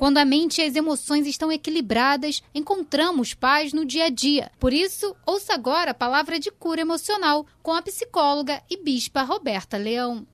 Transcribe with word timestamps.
Quando 0.00 0.16
a 0.16 0.24
mente 0.24 0.62
e 0.62 0.64
as 0.64 0.74
emoções 0.76 1.26
estão 1.26 1.52
equilibradas, 1.52 2.42
encontramos 2.54 3.34
paz 3.34 3.74
no 3.74 3.84
dia 3.84 4.06
a 4.06 4.08
dia. 4.08 4.50
Por 4.58 4.72
isso, 4.72 5.14
ouça 5.26 5.52
agora 5.52 5.90
a 5.90 5.94
palavra 5.94 6.38
de 6.38 6.50
cura 6.50 6.80
emocional 6.80 7.44
com 7.62 7.74
a 7.74 7.82
psicóloga 7.82 8.62
e 8.70 8.82
bispa 8.82 9.20
Roberta 9.20 9.76
Leão. 9.76 10.26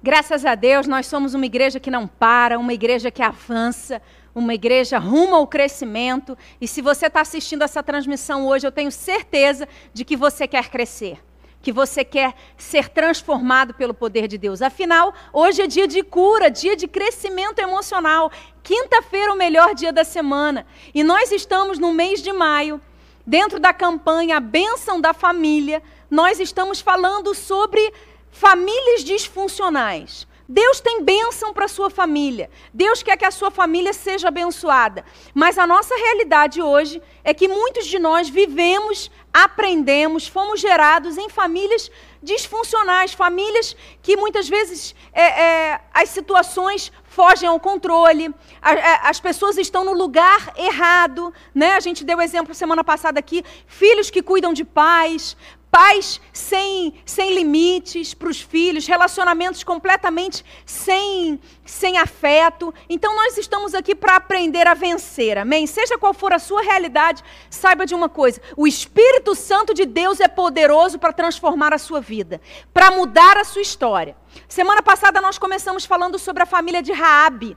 Graças 0.00 0.44
a 0.44 0.54
Deus, 0.54 0.86
nós 0.86 1.08
somos 1.08 1.34
uma 1.34 1.44
igreja 1.44 1.80
que 1.80 1.90
não 1.90 2.06
para, 2.06 2.60
uma 2.60 2.72
igreja 2.72 3.10
que 3.10 3.24
avança, 3.24 4.00
uma 4.32 4.54
igreja 4.54 4.96
rumo 4.96 5.34
ao 5.34 5.48
crescimento. 5.48 6.38
E 6.60 6.68
se 6.68 6.80
você 6.80 7.08
está 7.08 7.22
assistindo 7.22 7.62
essa 7.62 7.82
transmissão 7.82 8.46
hoje, 8.46 8.68
eu 8.68 8.70
tenho 8.70 8.92
certeza 8.92 9.66
de 9.92 10.04
que 10.04 10.16
você 10.16 10.46
quer 10.46 10.70
crescer, 10.70 11.20
que 11.62 11.72
você 11.72 12.04
quer 12.04 12.34
ser 12.56 12.88
transformado 12.88 13.74
pelo 13.74 13.92
poder 13.92 14.26
de 14.26 14.38
Deus. 14.38 14.62
Afinal, 14.62 15.14
hoje 15.32 15.62
é 15.62 15.66
dia 15.66 15.86
de 15.86 16.02
cura, 16.02 16.50
dia 16.50 16.74
de 16.74 16.88
crescimento 16.88 17.58
emocional. 17.58 18.30
Quinta-feira, 18.62 19.32
o 19.32 19.36
melhor 19.36 19.74
dia 19.74 19.92
da 19.92 20.04
semana. 20.04 20.66
E 20.94 21.02
nós 21.02 21.30
estamos 21.32 21.78
no 21.78 21.92
mês 21.92 22.22
de 22.22 22.32
maio, 22.32 22.80
dentro 23.26 23.58
da 23.58 23.72
campanha 23.72 24.38
A 24.38 24.40
Bênção 24.40 25.00
da 25.00 25.12
Família. 25.12 25.82
Nós 26.10 26.40
estamos 26.40 26.80
falando 26.80 27.34
sobre 27.34 27.92
famílias 28.30 29.04
disfuncionais. 29.04 30.26
Deus 30.52 30.80
tem 30.80 31.04
bênção 31.04 31.52
para 31.52 31.66
a 31.66 31.68
sua 31.68 31.88
família. 31.88 32.50
Deus 32.74 33.04
quer 33.04 33.16
que 33.16 33.24
a 33.24 33.30
sua 33.30 33.52
família 33.52 33.92
seja 33.92 34.26
abençoada. 34.26 35.04
Mas 35.32 35.56
a 35.56 35.64
nossa 35.64 35.94
realidade 35.94 36.60
hoje 36.60 37.00
é 37.22 37.32
que 37.32 37.46
muitos 37.46 37.86
de 37.86 38.00
nós 38.00 38.28
vivemos, 38.28 39.12
aprendemos, 39.32 40.26
fomos 40.26 40.60
gerados 40.60 41.16
em 41.16 41.28
famílias 41.28 41.90
disfuncionais, 42.22 43.12
famílias 43.12 43.76
que 44.02 44.16
muitas 44.16 44.48
vezes 44.48 44.94
é, 45.12 45.22
é, 45.22 45.80
as 45.94 46.10
situações 46.10 46.92
fogem 47.04 47.48
ao 47.48 47.58
controle, 47.58 48.34
a, 48.60 48.70
a, 48.70 48.74
é, 48.74 49.00
as 49.04 49.20
pessoas 49.20 49.56
estão 49.56 49.84
no 49.84 49.92
lugar 49.92 50.52
errado. 50.56 51.32
Né? 51.54 51.72
A 51.72 51.80
gente 51.80 52.04
deu 52.04 52.20
exemplo 52.20 52.54
semana 52.54 52.84
passada 52.84 53.18
aqui: 53.18 53.44
filhos 53.66 54.10
que 54.10 54.22
cuidam 54.22 54.52
de 54.52 54.64
pais, 54.64 55.36
pais 55.70 56.20
sem, 56.32 56.94
sem 57.04 57.34
limites 57.34 58.12
para 58.12 58.28
os 58.28 58.40
filhos, 58.40 58.86
relacionamentos 58.86 59.62
completamente 59.62 60.44
sem, 60.66 61.40
sem 61.64 61.96
afeto. 61.98 62.74
Então 62.88 63.14
nós 63.14 63.38
estamos 63.38 63.74
aqui 63.74 63.94
para 63.94 64.16
aprender 64.16 64.66
a 64.66 64.74
vencer, 64.74 65.38
amém? 65.38 65.66
Seja 65.66 65.96
qual 65.96 66.12
for 66.12 66.32
a 66.32 66.38
sua 66.38 66.62
realidade, 66.62 67.22
saiba 67.48 67.86
de 67.86 67.94
uma 67.94 68.08
coisa: 68.08 68.40
o 68.56 68.66
Espírito 68.66 69.34
Santo 69.34 69.72
de 69.72 69.86
Deus 69.86 70.20
é 70.20 70.28
poderoso 70.28 70.98
para 70.98 71.12
transformar 71.12 71.72
a 71.72 71.78
sua 71.78 72.00
vida, 72.00 72.40
para 72.74 72.90
mudar 72.90 73.36
a 73.36 73.44
sua 73.44 73.62
história. 73.62 74.16
Semana 74.48 74.82
passada 74.82 75.20
nós 75.20 75.38
começamos 75.38 75.84
falando 75.84 76.18
sobre 76.18 76.42
a 76.42 76.46
família 76.46 76.82
de 76.82 76.92
Raabe. 76.92 77.56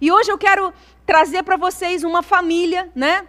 E 0.00 0.10
hoje 0.12 0.30
eu 0.30 0.38
quero 0.38 0.72
trazer 1.04 1.42
para 1.42 1.56
vocês 1.56 2.04
uma 2.04 2.22
família, 2.22 2.90
né? 2.94 3.26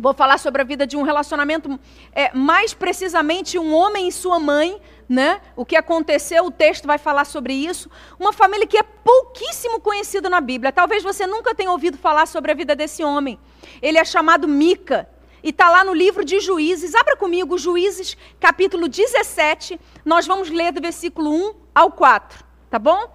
Vou 0.00 0.14
falar 0.14 0.38
sobre 0.38 0.62
a 0.62 0.64
vida 0.64 0.86
de 0.86 0.96
um 0.96 1.02
relacionamento, 1.02 1.78
é, 2.12 2.32
mais 2.32 2.72
precisamente 2.72 3.58
um 3.58 3.74
homem 3.74 4.08
e 4.08 4.12
sua 4.12 4.38
mãe, 4.38 4.80
né? 5.08 5.40
O 5.56 5.64
que 5.64 5.74
aconteceu, 5.74 6.46
o 6.46 6.50
texto 6.50 6.86
vai 6.86 6.98
falar 6.98 7.24
sobre 7.24 7.52
isso. 7.52 7.90
Uma 8.18 8.32
família 8.32 8.66
que 8.66 8.78
é 8.78 8.82
pouquíssimo 8.82 9.80
conhecida 9.80 10.30
na 10.30 10.40
Bíblia. 10.40 10.70
Talvez 10.70 11.02
você 11.02 11.26
nunca 11.26 11.54
tenha 11.54 11.72
ouvido 11.72 11.98
falar 11.98 12.26
sobre 12.26 12.52
a 12.52 12.54
vida 12.54 12.76
desse 12.76 13.02
homem. 13.02 13.38
Ele 13.82 13.98
é 13.98 14.04
chamado 14.04 14.46
Mica. 14.46 15.08
E 15.42 15.50
está 15.50 15.68
lá 15.68 15.82
no 15.82 15.94
livro 15.94 16.24
de 16.24 16.40
Juízes. 16.40 16.94
Abra 16.94 17.16
comigo 17.16 17.58
Juízes, 17.58 18.16
capítulo 18.38 18.88
17. 18.88 19.80
Nós 20.04 20.26
vamos 20.26 20.50
ler 20.50 20.72
do 20.72 20.80
versículo 20.80 21.30
1 21.30 21.54
ao 21.74 21.92
4. 21.92 22.44
Tá 22.70 22.78
bom? 22.78 23.10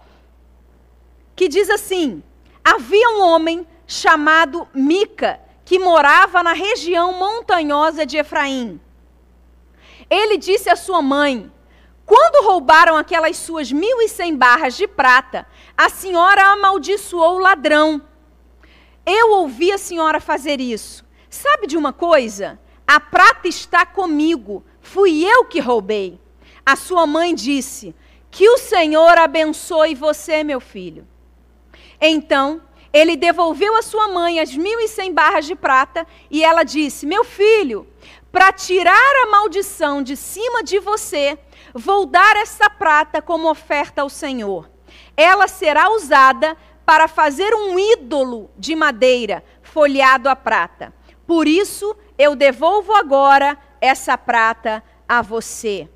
Que 1.36 1.48
diz 1.48 1.70
assim: 1.70 2.24
Havia 2.64 3.10
um 3.10 3.22
homem 3.22 3.68
chamado 3.86 4.68
Mica 4.74 5.43
que 5.66 5.80
morava 5.80 6.44
na 6.44 6.54
região 6.54 7.14
montanhosa 7.14 8.06
de 8.06 8.18
Efraim. 8.18 8.80
Ele 10.10 10.38
disse 10.38 10.70
à 10.70 10.76
sua 10.76 11.02
mãe: 11.02 11.52
Quando 12.06 12.46
roubaram 12.46 12.98
aquelas 12.98 13.38
suas 13.38 13.72
mil 13.72 14.02
e 14.02 14.10
cem 14.10 14.36
barras 14.36 14.76
de 14.76 14.88
prata, 14.88 15.48
a 15.78 15.90
senhora 15.90 16.54
amaldiçoou 16.54 17.36
o 17.36 17.40
ladrão. 17.40 18.02
Eu 19.06 19.32
ouvi 19.32 19.72
a 19.72 19.78
senhora 19.78 20.20
fazer 20.20 20.62
isso. 20.62 21.04
Sabe 21.30 21.68
de 21.68 21.76
uma 21.76 21.92
coisa? 21.92 22.60
A 22.86 23.00
prata 23.00 23.48
está 23.48 23.86
comigo, 23.86 24.64
fui 24.82 25.26
eu 25.26 25.46
que 25.46 25.60
roubei. 25.60 26.20
A 26.66 26.76
sua 26.76 27.08
mãe 27.08 27.34
disse: 27.34 27.96
Que 28.30 28.48
o 28.50 28.58
Senhor 28.58 29.18
abençoe 29.18 29.96
você, 29.96 30.44
meu 30.44 30.60
filho. 30.60 31.08
Então 32.00 32.62
ele 32.94 33.18
devolveu 33.18 33.76
à 33.76 33.82
sua 33.82 34.08
mãe 34.08 34.40
as 34.40 34.56
mil 34.56 34.80
e 34.80 34.88
cem 34.88 35.12
barras 35.12 35.46
de 35.46 35.56
prata 35.56 36.06
e 36.30 36.44
ela 36.44 36.64
disse: 36.64 37.08
Meu 37.08 37.24
filho, 37.24 37.88
para 38.32 38.54
tirar 38.54 39.24
a 39.24 39.32
maldição 39.32 40.04
de 40.04 40.16
cima 40.16 40.64
de 40.64 40.80
você, 40.80 41.38
vou 41.74 42.06
dar 42.06 42.36
essa 42.38 42.70
prata 42.70 43.20
como 43.20 43.50
oferta 43.50 44.04
ao 44.04 44.10
Senhor. 44.10 44.70
Ela 45.18 45.48
será 45.48 45.90
usada 45.92 46.56
para 46.86 47.08
fazer 47.08 47.54
um 47.56 47.80
ídolo 47.80 48.52
de 48.58 48.76
madeira 48.76 49.44
folheado 49.62 50.30
a 50.30 50.36
prata. 50.36 50.94
Por 51.26 51.48
isso, 51.48 51.96
eu 52.18 52.36
devolvo 52.36 52.94
agora 52.94 53.58
essa 53.82 54.16
prata 54.18 54.84
a 55.08 55.22
você. 55.22 55.90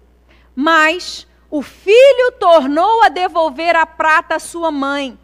Mas 0.56 1.28
o 1.50 1.62
filho 1.62 2.32
tornou 2.40 3.04
a 3.04 3.10
devolver 3.10 3.76
a 3.76 3.86
prata 3.86 4.36
à 4.36 4.40
sua 4.40 4.72
mãe. 4.72 5.18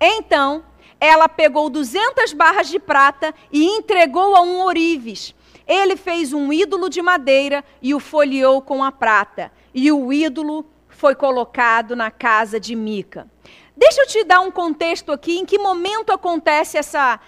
Então, 0.00 0.64
ela 1.00 1.28
pegou 1.28 1.70
200 1.70 2.32
barras 2.32 2.68
de 2.68 2.78
prata 2.78 3.34
e 3.52 3.64
entregou 3.64 4.34
a 4.34 4.40
um 4.40 4.60
ourives. 4.60 5.34
Ele 5.66 5.96
fez 5.96 6.32
um 6.32 6.52
ídolo 6.52 6.88
de 6.88 7.02
madeira 7.02 7.64
e 7.82 7.94
o 7.94 8.00
folheou 8.00 8.62
com 8.62 8.82
a 8.82 8.90
prata. 8.90 9.52
E 9.74 9.92
o 9.92 10.12
ídolo 10.12 10.64
foi 10.88 11.14
colocado 11.14 11.94
na 11.94 12.10
casa 12.10 12.58
de 12.58 12.74
Mica. 12.74 13.28
Deixa 13.76 14.02
eu 14.02 14.06
te 14.06 14.24
dar 14.24 14.40
um 14.40 14.50
contexto 14.50 15.12
aqui, 15.12 15.38
em 15.38 15.46
que 15.46 15.58
momento 15.58 16.10
acontece 16.10 16.76
essa, 16.76 17.20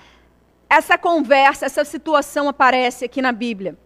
essa 0.68 0.98
conversa, 0.98 1.66
essa 1.66 1.84
situação 1.84 2.48
aparece 2.48 3.04
aqui 3.04 3.22
na 3.22 3.30
Bíblia. 3.30 3.78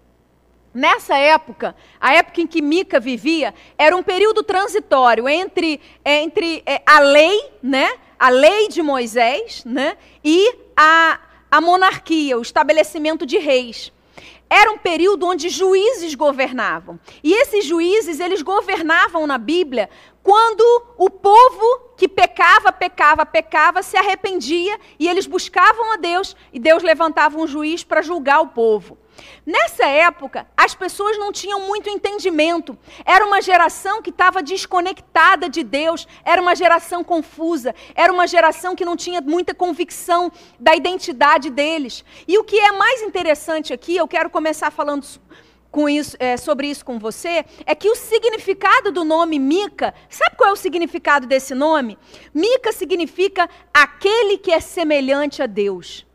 Nessa 0.73 1.17
época, 1.17 1.77
a 2.01 2.15
época 2.15 2.41
em 2.41 2.47
que 2.47 2.63
Mica 2.63 2.99
vivia, 2.99 3.55
era 3.77 3.95
um 3.95 4.03
período 4.03 4.43
transitório 4.43 5.29
entre, 5.29 5.81
entre 6.05 6.63
é, 6.65 6.83
a 6.87 6.99
lei, 7.01 7.53
né, 7.63 7.93
a 8.19 8.29
lei 8.29 8.69
de 8.69 8.83
Moisés 8.83 9.65
né, 9.65 9.97
e 10.23 10.57
a, 10.77 11.21
a 11.51 11.61
monarquia, 11.61 12.39
o 12.39 12.43
estabelecimento 12.43 13.25
de 13.27 13.39
reis. 13.39 13.93
Era 14.49 14.71
um 14.71 14.79
período 14.79 15.27
onde 15.27 15.49
juízes 15.49 16.15
governavam. 16.15 17.01
E 17.23 17.33
esses 17.33 17.65
juízes, 17.65 18.21
eles 18.21 18.43
governavam 18.43 19.27
na 19.27 19.39
Bíblia 19.39 19.89
quando 20.23 20.63
o 20.97 21.11
povo 21.11 21.93
que 21.97 22.09
pecava, 22.09 22.73
pecava, 22.73 23.27
pecava, 23.27 23.83
se 23.83 23.97
arrependia 23.97 24.79
e 24.99 25.09
eles 25.09 25.27
buscavam 25.27 25.93
a 25.93 25.97
Deus 25.97 26.37
e 26.53 26.59
Deus 26.59 26.83
levantava 26.83 27.39
um 27.39 27.47
juiz 27.47 27.85
para 27.85 28.01
julgar 28.01 28.41
o 28.41 28.49
povo. 28.49 28.97
Nessa 29.47 29.87
época, 29.87 30.47
as 30.57 30.75
pessoas 30.75 31.19
não 31.19 31.33
tinham 31.33 31.61
muito 31.61 31.89
entendimento. 31.91 32.77
Era 33.05 33.25
uma 33.25 33.41
geração 33.43 34.01
que 34.01 34.11
estava 34.11 34.43
desconectada 34.43 35.49
de 35.49 35.63
Deus, 35.63 36.07
era 36.25 36.41
uma 36.41 36.55
geração 36.55 37.05
confusa, 37.05 37.75
era 37.95 38.13
uma 38.13 38.27
geração 38.27 38.75
que 38.75 38.85
não 38.85 38.97
tinha 38.97 39.21
muita 39.21 39.55
convicção 39.55 40.33
da 40.59 40.75
identidade 40.75 41.51
deles. 41.51 42.05
E 42.27 42.39
o 42.39 42.45
que 42.45 42.59
é 42.59 42.73
mais 42.73 43.03
interessante 43.03 43.73
aqui, 43.73 43.97
eu 43.97 44.09
quero 44.09 44.31
começar 44.31 44.71
falando 44.71 45.07
com 45.75 45.89
isso, 45.89 46.17
é, 46.21 46.37
sobre 46.37 46.69
isso 46.69 46.85
com 46.85 47.01
você, 47.01 47.45
é 47.67 47.75
que 47.75 47.91
o 47.91 47.97
significado 47.97 48.93
do 48.93 49.05
nome 49.05 49.41
Mica, 49.41 49.93
sabe 50.09 50.37
qual 50.37 50.51
é 50.51 50.53
o 50.53 50.57
significado 50.57 51.27
desse 51.27 51.53
nome? 51.53 51.99
Mica 52.33 52.71
significa 52.71 53.51
aquele 53.73 54.39
que 54.39 54.53
é 54.53 54.61
semelhante 54.61 55.43
a 55.43 55.47
Deus. 55.47 56.07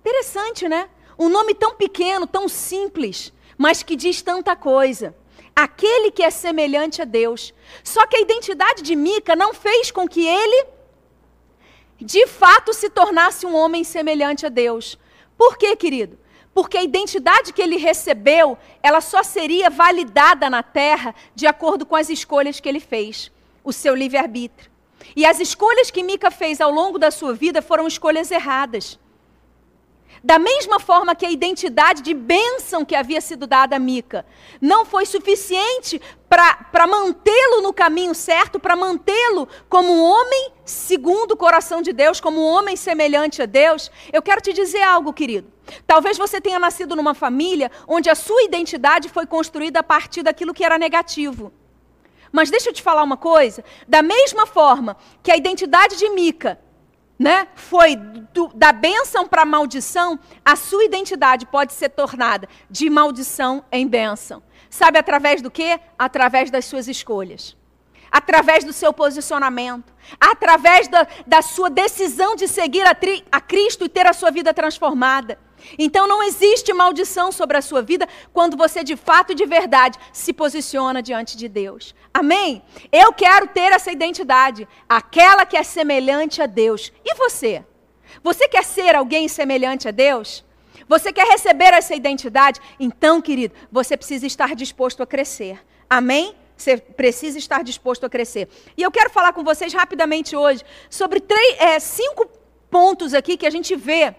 Interessante, 0.00 0.68
né? 0.68 0.90
Um 1.18 1.28
nome 1.28 1.54
tão 1.54 1.74
pequeno, 1.74 2.26
tão 2.26 2.48
simples, 2.48 3.32
mas 3.56 3.82
que 3.82 3.96
diz 3.96 4.22
tanta 4.22 4.54
coisa. 4.54 5.16
Aquele 5.54 6.12
que 6.12 6.22
é 6.22 6.30
semelhante 6.30 7.02
a 7.02 7.04
Deus. 7.04 7.52
Só 7.82 8.06
que 8.06 8.16
a 8.16 8.20
identidade 8.20 8.82
de 8.82 8.94
Mica 8.94 9.34
não 9.34 9.52
fez 9.52 9.90
com 9.90 10.06
que 10.06 10.24
ele, 10.24 10.66
de 12.00 12.26
fato, 12.28 12.72
se 12.72 12.88
tornasse 12.88 13.44
um 13.44 13.56
homem 13.56 13.82
semelhante 13.82 14.46
a 14.46 14.48
Deus. 14.48 14.96
Por 15.36 15.58
quê, 15.58 15.74
querido? 15.74 16.16
Porque 16.54 16.78
a 16.78 16.82
identidade 16.82 17.52
que 17.52 17.60
ele 17.60 17.76
recebeu, 17.76 18.56
ela 18.80 19.00
só 19.00 19.24
seria 19.24 19.68
validada 19.68 20.48
na 20.48 20.62
terra 20.62 21.14
de 21.34 21.46
acordo 21.46 21.84
com 21.84 21.96
as 21.96 22.08
escolhas 22.08 22.60
que 22.60 22.68
ele 22.68 22.80
fez, 22.80 23.32
o 23.64 23.72
seu 23.72 23.94
livre-arbítrio. 23.94 24.70
E 25.16 25.26
as 25.26 25.40
escolhas 25.40 25.90
que 25.90 26.02
Mica 26.02 26.30
fez 26.30 26.60
ao 26.60 26.70
longo 26.70 26.98
da 26.98 27.10
sua 27.10 27.32
vida 27.34 27.60
foram 27.60 27.86
escolhas 27.86 28.30
erradas. 28.30 28.98
Da 30.22 30.38
mesma 30.38 30.80
forma 30.80 31.14
que 31.14 31.24
a 31.24 31.30
identidade 31.30 32.02
de 32.02 32.12
bênção 32.12 32.84
que 32.84 32.96
havia 32.96 33.20
sido 33.20 33.46
dada 33.46 33.76
a 33.76 33.78
Mica 33.78 34.26
não 34.60 34.84
foi 34.84 35.06
suficiente 35.06 36.00
para 36.28 36.86
mantê-lo 36.86 37.62
no 37.62 37.72
caminho 37.72 38.14
certo, 38.14 38.58
para 38.58 38.74
mantê-lo 38.74 39.48
como 39.68 39.92
um 39.92 40.02
homem 40.02 40.52
segundo 40.64 41.32
o 41.32 41.36
coração 41.36 41.80
de 41.80 41.92
Deus, 41.92 42.20
como 42.20 42.40
um 42.40 42.46
homem 42.46 42.76
semelhante 42.76 43.40
a 43.40 43.46
Deus, 43.46 43.90
eu 44.12 44.20
quero 44.20 44.40
te 44.40 44.52
dizer 44.52 44.82
algo, 44.82 45.12
querido. 45.12 45.50
Talvez 45.86 46.18
você 46.18 46.40
tenha 46.40 46.58
nascido 46.58 46.96
numa 46.96 47.14
família 47.14 47.70
onde 47.86 48.10
a 48.10 48.14
sua 48.14 48.42
identidade 48.42 49.08
foi 49.08 49.26
construída 49.26 49.80
a 49.80 49.82
partir 49.82 50.22
daquilo 50.22 50.54
que 50.54 50.64
era 50.64 50.78
negativo. 50.78 51.52
Mas 52.32 52.50
deixa 52.50 52.68
eu 52.70 52.72
te 52.72 52.82
falar 52.82 53.02
uma 53.02 53.16
coisa: 53.16 53.64
da 53.86 54.02
mesma 54.02 54.46
forma 54.46 54.96
que 55.22 55.30
a 55.30 55.36
identidade 55.36 55.96
de 55.96 56.08
Mica 56.10 56.58
né, 57.18 57.48
foi 57.54 57.96
do, 57.96 58.48
da 58.54 58.70
bênção 58.70 59.26
para 59.26 59.44
maldição, 59.44 60.18
a 60.44 60.54
sua 60.54 60.84
identidade 60.84 61.46
pode 61.46 61.72
ser 61.72 61.88
tornada 61.88 62.48
de 62.70 62.88
maldição 62.88 63.64
em 63.72 63.86
bênção. 63.86 64.42
Sabe 64.70 64.98
através 64.98 65.42
do 65.42 65.50
quê? 65.50 65.80
Através 65.98 66.50
das 66.50 66.64
suas 66.64 66.86
escolhas. 66.86 67.56
Através 68.10 68.64
do 68.64 68.72
seu 68.72 68.92
posicionamento. 68.92 69.92
Através 70.20 70.88
da, 70.88 71.06
da 71.26 71.42
sua 71.42 71.68
decisão 71.68 72.36
de 72.36 72.46
seguir 72.46 72.86
a, 72.86 72.94
tri, 72.94 73.24
a 73.32 73.40
Cristo 73.40 73.84
e 73.84 73.88
ter 73.88 74.06
a 74.06 74.12
sua 74.12 74.30
vida 74.30 74.54
transformada. 74.54 75.38
Então 75.78 76.06
não 76.06 76.22
existe 76.22 76.72
maldição 76.72 77.32
sobre 77.32 77.56
a 77.56 77.62
sua 77.62 77.82
vida 77.82 78.08
quando 78.32 78.56
você 78.56 78.84
de 78.84 78.96
fato 78.96 79.32
e 79.32 79.34
de 79.34 79.44
verdade 79.44 79.98
se 80.12 80.32
posiciona 80.32 81.02
diante 81.02 81.36
de 81.36 81.48
Deus. 81.48 81.94
Amém? 82.12 82.62
Eu 82.90 83.12
quero 83.12 83.48
ter 83.48 83.72
essa 83.72 83.90
identidade, 83.90 84.66
aquela 84.88 85.44
que 85.46 85.56
é 85.56 85.62
semelhante 85.62 86.42
a 86.42 86.46
Deus. 86.46 86.92
E 87.04 87.14
você? 87.14 87.64
Você 88.22 88.48
quer 88.48 88.64
ser 88.64 88.94
alguém 88.94 89.28
semelhante 89.28 89.88
a 89.88 89.90
Deus? 89.90 90.44
Você 90.88 91.12
quer 91.12 91.26
receber 91.26 91.74
essa 91.74 91.94
identidade? 91.94 92.60
Então, 92.80 93.20
querido, 93.20 93.54
você 93.70 93.96
precisa 93.96 94.26
estar 94.26 94.54
disposto 94.54 95.02
a 95.02 95.06
crescer. 95.06 95.60
Amém? 95.88 96.34
Você 96.56 96.76
precisa 96.76 97.38
estar 97.38 97.62
disposto 97.62 98.04
a 98.04 98.10
crescer. 98.10 98.48
E 98.76 98.82
eu 98.82 98.90
quero 98.90 99.10
falar 99.10 99.32
com 99.32 99.44
vocês 99.44 99.72
rapidamente 99.72 100.34
hoje 100.34 100.64
sobre 100.90 101.20
três, 101.20 101.60
é, 101.60 101.78
cinco 101.78 102.28
pontos 102.70 103.14
aqui 103.14 103.36
que 103.36 103.46
a 103.46 103.50
gente 103.50 103.76
vê 103.76 104.14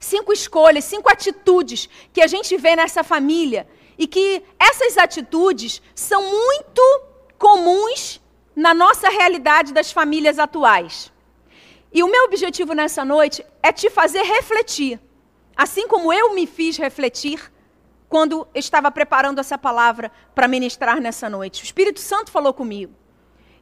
cinco 0.00 0.32
escolhas, 0.32 0.84
cinco 0.84 1.08
atitudes 1.08 1.88
que 2.12 2.20
a 2.20 2.26
gente 2.26 2.56
vê 2.56 2.74
nessa 2.74 3.04
família 3.04 3.68
e 3.98 4.06
que 4.06 4.42
essas 4.58 4.98
atitudes 4.98 5.82
são 5.94 6.22
muito 6.22 6.82
comuns 7.38 8.20
na 8.54 8.72
nossa 8.72 9.08
realidade 9.08 9.72
das 9.72 9.92
famílias 9.92 10.38
atuais. 10.38 11.12
E 11.92 12.02
o 12.02 12.10
meu 12.10 12.24
objetivo 12.24 12.74
nessa 12.74 13.04
noite 13.04 13.44
é 13.62 13.72
te 13.72 13.88
fazer 13.88 14.22
refletir, 14.22 15.00
assim 15.56 15.88
como 15.88 16.12
eu 16.12 16.34
me 16.34 16.46
fiz 16.46 16.76
refletir 16.76 17.52
quando 18.08 18.46
estava 18.54 18.90
preparando 18.90 19.40
essa 19.40 19.58
palavra 19.58 20.12
para 20.34 20.48
ministrar 20.48 21.00
nessa 21.00 21.28
noite. 21.28 21.62
O 21.62 21.64
Espírito 21.64 22.00
Santo 22.00 22.30
falou 22.30 22.52
comigo. 22.52 22.94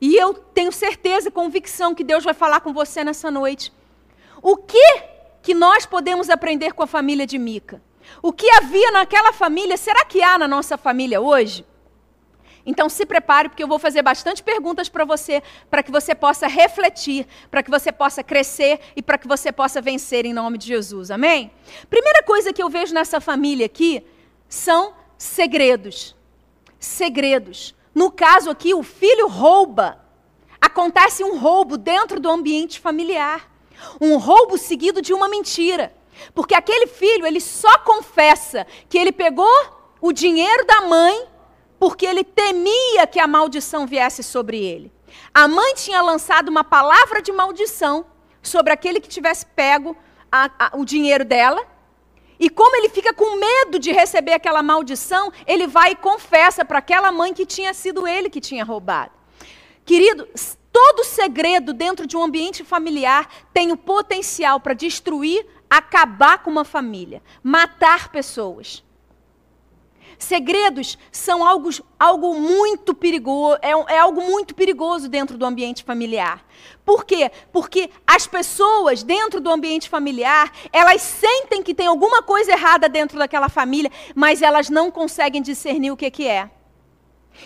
E 0.00 0.16
eu 0.16 0.34
tenho 0.34 0.70
certeza 0.72 1.28
e 1.28 1.32
convicção 1.32 1.94
que 1.94 2.04
Deus 2.04 2.25
vai 2.25 2.34
falar 2.34 2.60
com 2.60 2.72
você 2.72 3.02
nessa 3.02 3.31
noite. 3.31 3.72
O 4.42 4.56
que 4.56 5.02
que 5.42 5.54
nós 5.54 5.86
podemos 5.86 6.28
aprender 6.28 6.72
com 6.72 6.82
a 6.82 6.86
família 6.86 7.26
de 7.26 7.38
Mica? 7.38 7.82
O 8.22 8.32
que 8.32 8.48
havia 8.50 8.90
naquela 8.92 9.32
família, 9.32 9.76
será 9.76 10.04
que 10.04 10.22
há 10.22 10.38
na 10.38 10.48
nossa 10.48 10.76
família 10.76 11.20
hoje? 11.20 11.64
Então 12.66 12.88
se 12.88 13.04
prepare, 13.04 13.48
porque 13.48 13.62
eu 13.62 13.68
vou 13.68 13.78
fazer 13.78 14.02
bastante 14.02 14.42
perguntas 14.42 14.88
para 14.88 15.04
você, 15.04 15.42
para 15.70 15.82
que 15.82 15.90
você 15.90 16.14
possa 16.14 16.46
refletir, 16.46 17.26
para 17.50 17.62
que 17.62 17.70
você 17.70 17.92
possa 17.92 18.22
crescer 18.22 18.80
e 18.96 19.02
para 19.02 19.18
que 19.18 19.28
você 19.28 19.52
possa 19.52 19.82
vencer 19.82 20.24
em 20.24 20.32
nome 20.32 20.56
de 20.56 20.66
Jesus. 20.66 21.10
Amém? 21.10 21.50
Primeira 21.90 22.22
coisa 22.22 22.52
que 22.52 22.62
eu 22.62 22.70
vejo 22.70 22.94
nessa 22.94 23.20
família 23.20 23.66
aqui 23.66 24.04
são 24.48 24.94
segredos. 25.18 26.16
Segredos. 26.78 27.74
No 27.94 28.10
caso 28.10 28.50
aqui, 28.50 28.74
o 28.74 28.82
filho 28.82 29.28
rouba. 29.28 30.02
Acontece 30.60 31.22
um 31.22 31.38
roubo 31.38 31.76
dentro 31.76 32.18
do 32.18 32.30
ambiente 32.30 32.80
familiar. 32.80 33.50
Um 34.00 34.16
roubo 34.16 34.56
seguido 34.56 35.02
de 35.02 35.12
uma 35.12 35.28
mentira. 35.28 35.94
Porque 36.34 36.55
aquele 36.55 36.87
filho, 36.87 37.26
ele 37.26 37.40
só 37.40 37.78
confessa 37.78 38.66
que 38.88 38.99
ele 38.99 39.12
pegou 39.12 39.49
o 40.00 40.12
dinheiro 40.12 40.66
da 40.66 40.82
mãe 40.82 41.26
porque 41.78 42.06
ele 42.06 42.25
temia 42.25 43.06
que 43.06 43.19
a 43.19 43.26
maldição 43.26 43.87
viesse 43.87 44.22
sobre 44.22 44.58
ele. 44.64 44.93
A 45.32 45.46
mãe 45.46 45.75
tinha 45.75 46.00
lançado 46.00 46.49
uma 46.49 46.64
palavra 46.64 47.20
de 47.20 47.31
maldição 47.32 48.06
sobre 48.43 48.72
aquele 48.72 49.00
que 49.00 49.08
tivesse 49.08 49.44
pego 49.46 49.96
a, 50.31 50.50
a, 50.58 50.76
o 50.76 50.84
dinheiro 50.84 51.25
dela. 51.25 51.64
E 52.38 52.50
como 52.50 52.75
ele 52.76 52.88
fica 52.88 53.12
com 53.12 53.37
medo 53.37 53.78
de 53.78 53.93
receber 53.93 54.32
aquela 54.32 54.62
maldição, 54.62 55.32
ele 55.46 55.67
vai 55.67 55.93
e 55.93 55.96
confessa 55.96 56.64
para 56.64 56.78
aquela 56.78 57.12
mãe 57.12 57.32
que 57.32 57.46
tinha 57.46 57.72
sido 57.75 58.06
ele 58.06 58.31
que 58.31 58.40
tinha 58.40 58.64
roubado. 58.64 59.12
Querido, 59.84 60.26
Todo 60.75 61.05
segredo 61.05 61.72
dentro 61.72 62.05
de 62.05 62.17
um 62.17 62.25
ambiente 62.25 62.64
familiar 62.64 63.28
tem 63.52 63.70
o 63.70 63.76
potencial 63.76 64.58
para 64.58 64.75
destruir, 64.75 65.46
acabar 65.76 66.38
com 66.42 66.50
uma 66.50 66.64
família, 66.64 67.22
matar 67.42 68.10
pessoas. 68.10 68.82
Segredos 70.18 70.96
são 71.10 71.44
algo, 71.44 71.70
algo 71.98 72.34
muito 72.34 72.94
perigoso, 72.94 73.58
é, 73.60 73.70
é, 73.94 73.98
algo 73.98 74.22
muito 74.22 74.54
perigoso 74.54 75.08
dentro 75.08 75.36
do 75.36 75.44
ambiente 75.44 75.82
familiar. 75.82 76.44
Por 76.84 77.04
quê? 77.04 77.30
Porque 77.52 77.90
as 78.06 78.26
pessoas 78.26 79.02
dentro 79.02 79.40
do 79.40 79.50
ambiente 79.50 79.88
familiar, 79.88 80.52
elas 80.72 81.02
sentem 81.02 81.62
que 81.62 81.74
tem 81.74 81.86
alguma 81.86 82.22
coisa 82.22 82.52
errada 82.52 82.88
dentro 82.88 83.18
daquela 83.18 83.48
família, 83.48 83.90
mas 84.14 84.40
elas 84.40 84.70
não 84.70 84.90
conseguem 84.90 85.42
discernir 85.42 85.90
o 85.90 85.96
que, 85.96 86.10
que 86.10 86.28
é. 86.28 86.50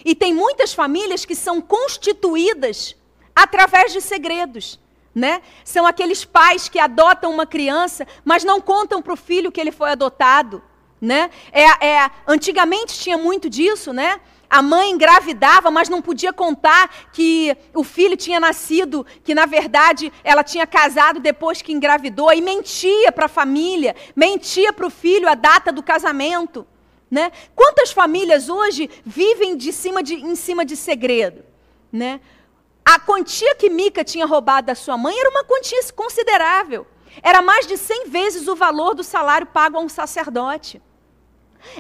E 0.04 0.14
tem 0.14 0.34
muitas 0.34 0.75
famílias 0.75 1.25
que 1.25 1.34
são 1.34 1.60
constituídas 1.60 2.94
através 3.34 3.92
de 3.92 4.00
segredos. 4.00 4.78
Né? 5.14 5.43
São 5.64 5.87
aqueles 5.87 6.25
pais 6.25 6.69
que 6.69 6.78
adotam 6.78 7.32
uma 7.32 7.46
criança, 7.46 8.06
mas 8.25 8.44
não 8.44 8.60
contam 8.60 9.02
para 9.02 9.12
o 9.12 9.16
filho 9.16 9.50
que 9.50 9.60
ele 9.60 9.72
foi 9.72 9.90
adotado. 9.90 10.62
Né? 11.00 11.31
É, 11.52 11.87
é, 11.87 12.10
antigamente 12.26 12.99
tinha 12.99 13.16
muito 13.16 13.49
disso, 13.49 13.93
né? 13.93 14.20
A 14.50 14.62
mãe 14.62 14.90
engravidava, 14.90 15.70
mas 15.70 15.90
não 15.90 16.00
podia 16.00 16.32
contar 16.32 17.10
que 17.12 17.55
o 17.75 17.84
filho 17.84 18.16
tinha 18.16 18.40
nascido, 18.40 19.05
que 19.22 19.34
na 19.34 19.44
verdade 19.44 20.10
ela 20.25 20.43
tinha 20.43 20.66
casado 20.66 21.20
depois 21.20 21.61
que 21.61 21.72
engravidou, 21.72 22.32
e 22.32 22.40
mentia 22.40 23.12
para 23.12 23.26
a 23.26 23.28
família, 23.28 23.94
mentia 24.16 24.72
para 24.72 24.87
o 24.87 24.90
filho 24.90 25.28
a 25.28 25.34
data 25.34 25.70
do 25.70 25.82
casamento. 25.82 26.66
Né? 27.11 27.31
Quantas 27.54 27.90
famílias 27.90 28.49
hoje 28.49 28.88
vivem 29.04 29.56
de 29.56 29.72
cima 29.72 30.02
de, 30.02 30.14
em 30.14 30.34
cima 30.34 30.64
de 30.64 30.76
segredo? 30.76 31.44
Né? 31.93 32.20
A 32.90 32.99
quantia 32.99 33.55
que 33.55 33.69
Mica 33.69 34.02
tinha 34.02 34.25
roubado 34.25 34.69
da 34.69 34.75
sua 34.75 34.96
mãe 34.96 35.14
era 35.14 35.29
uma 35.29 35.44
quantia 35.44 35.79
considerável. 35.94 36.87
Era 37.23 37.43
mais 37.43 37.67
de 37.67 37.76
100 37.76 38.08
vezes 38.08 38.49
o 38.49 38.56
valor 38.56 38.95
do 38.95 39.04
salário 39.04 39.47
pago 39.47 39.76
a 39.76 39.80
um 39.80 39.90
sacerdote. 39.90 40.80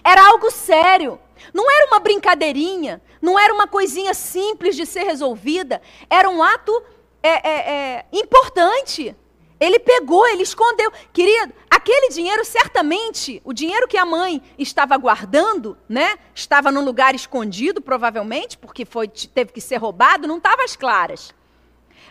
Era 0.04 0.28
algo 0.28 0.50
sério. 0.50 1.18
Não 1.54 1.64
era 1.70 1.86
uma 1.86 1.98
brincadeirinha. 1.98 3.00
Não 3.22 3.38
era 3.38 3.54
uma 3.54 3.66
coisinha 3.66 4.12
simples 4.12 4.76
de 4.76 4.84
ser 4.84 5.04
resolvida. 5.04 5.80
Era 6.10 6.28
um 6.28 6.42
ato 6.42 6.82
é, 7.22 7.48
é, 7.48 7.70
é, 7.70 8.04
importante. 8.12 9.16
Ele 9.60 9.78
pegou, 9.78 10.26
ele 10.28 10.42
escondeu. 10.42 10.90
Querido, 11.12 11.52
aquele 11.68 12.10
dinheiro 12.10 12.44
certamente, 12.44 13.42
o 13.44 13.52
dinheiro 13.52 13.88
que 13.88 13.96
a 13.96 14.04
mãe 14.04 14.42
estava 14.56 14.96
guardando, 14.96 15.76
né? 15.88 16.16
Estava 16.34 16.70
num 16.70 16.84
lugar 16.84 17.14
escondido, 17.14 17.80
provavelmente, 17.80 18.56
porque 18.56 18.84
foi, 18.84 19.08
teve 19.08 19.52
que 19.52 19.60
ser 19.60 19.76
roubado, 19.76 20.28
não 20.28 20.38
estava 20.38 20.62
às 20.62 20.76
claras. 20.76 21.34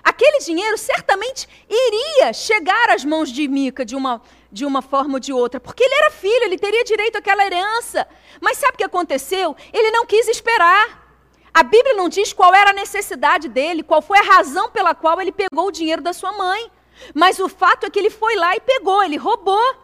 Aquele 0.04 0.40
dinheiro 0.40 0.78
certamente 0.78 1.48
iria 1.70 2.32
chegar 2.34 2.90
às 2.90 3.04
mãos 3.04 3.30
de 3.32 3.48
Mica 3.48 3.84
de 3.84 3.96
uma, 3.96 4.22
de 4.52 4.66
uma 4.66 4.82
forma 4.82 5.16
ou 5.16 5.20
de 5.20 5.34
outra, 5.34 5.60
porque 5.60 5.84
ele 5.84 5.96
era 5.96 6.12
filho, 6.12 6.44
ele 6.44 6.58
teria 6.58 6.84
direito 6.84 7.18
àquela 7.18 7.46
herança. 7.46 8.08
Mas 8.42 8.58
sabe 8.58 8.76
o 8.76 8.78
que 8.78 8.84
aconteceu? 8.84 9.56
Ele 9.74 9.92
não 9.92 10.06
quis 10.06 10.28
esperar. 10.28 11.08
A 11.54 11.64
Bíblia 11.64 11.96
não 11.96 12.08
diz 12.08 12.34
qual 12.34 12.54
era 12.54 12.70
a 12.70 12.74
necessidade 12.74 13.50
dele, 13.50 13.84
qual 13.84 14.02
foi 14.02 14.20
a 14.20 14.34
razão 14.36 14.70
pela 14.70 14.94
qual 14.94 15.20
ele 15.20 15.32
pegou 15.32 15.68
o 15.68 15.72
dinheiro 15.72 16.02
da 16.02 16.14
sua 16.14 16.32
mãe. 16.32 16.72
Mas 17.14 17.40
o 17.40 17.50
fato 17.50 17.86
é 17.86 17.90
que 17.90 18.00
ele 18.00 18.10
foi 18.10 18.36
lá 18.36 18.56
e 18.56 18.60
pegou, 18.60 19.04
ele 19.04 19.18
roubou. 19.18 19.76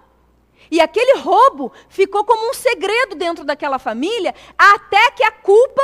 E 0.72 0.80
aquele 0.82 1.20
roubo 1.20 1.72
ficou 1.90 2.24
como 2.24 2.50
um 2.50 2.54
segredo 2.54 3.16
dentro 3.16 3.44
daquela 3.44 3.78
família, 3.78 4.34
até 4.58 5.12
que 5.12 5.24
a 5.24 5.32
culpa 5.32 5.82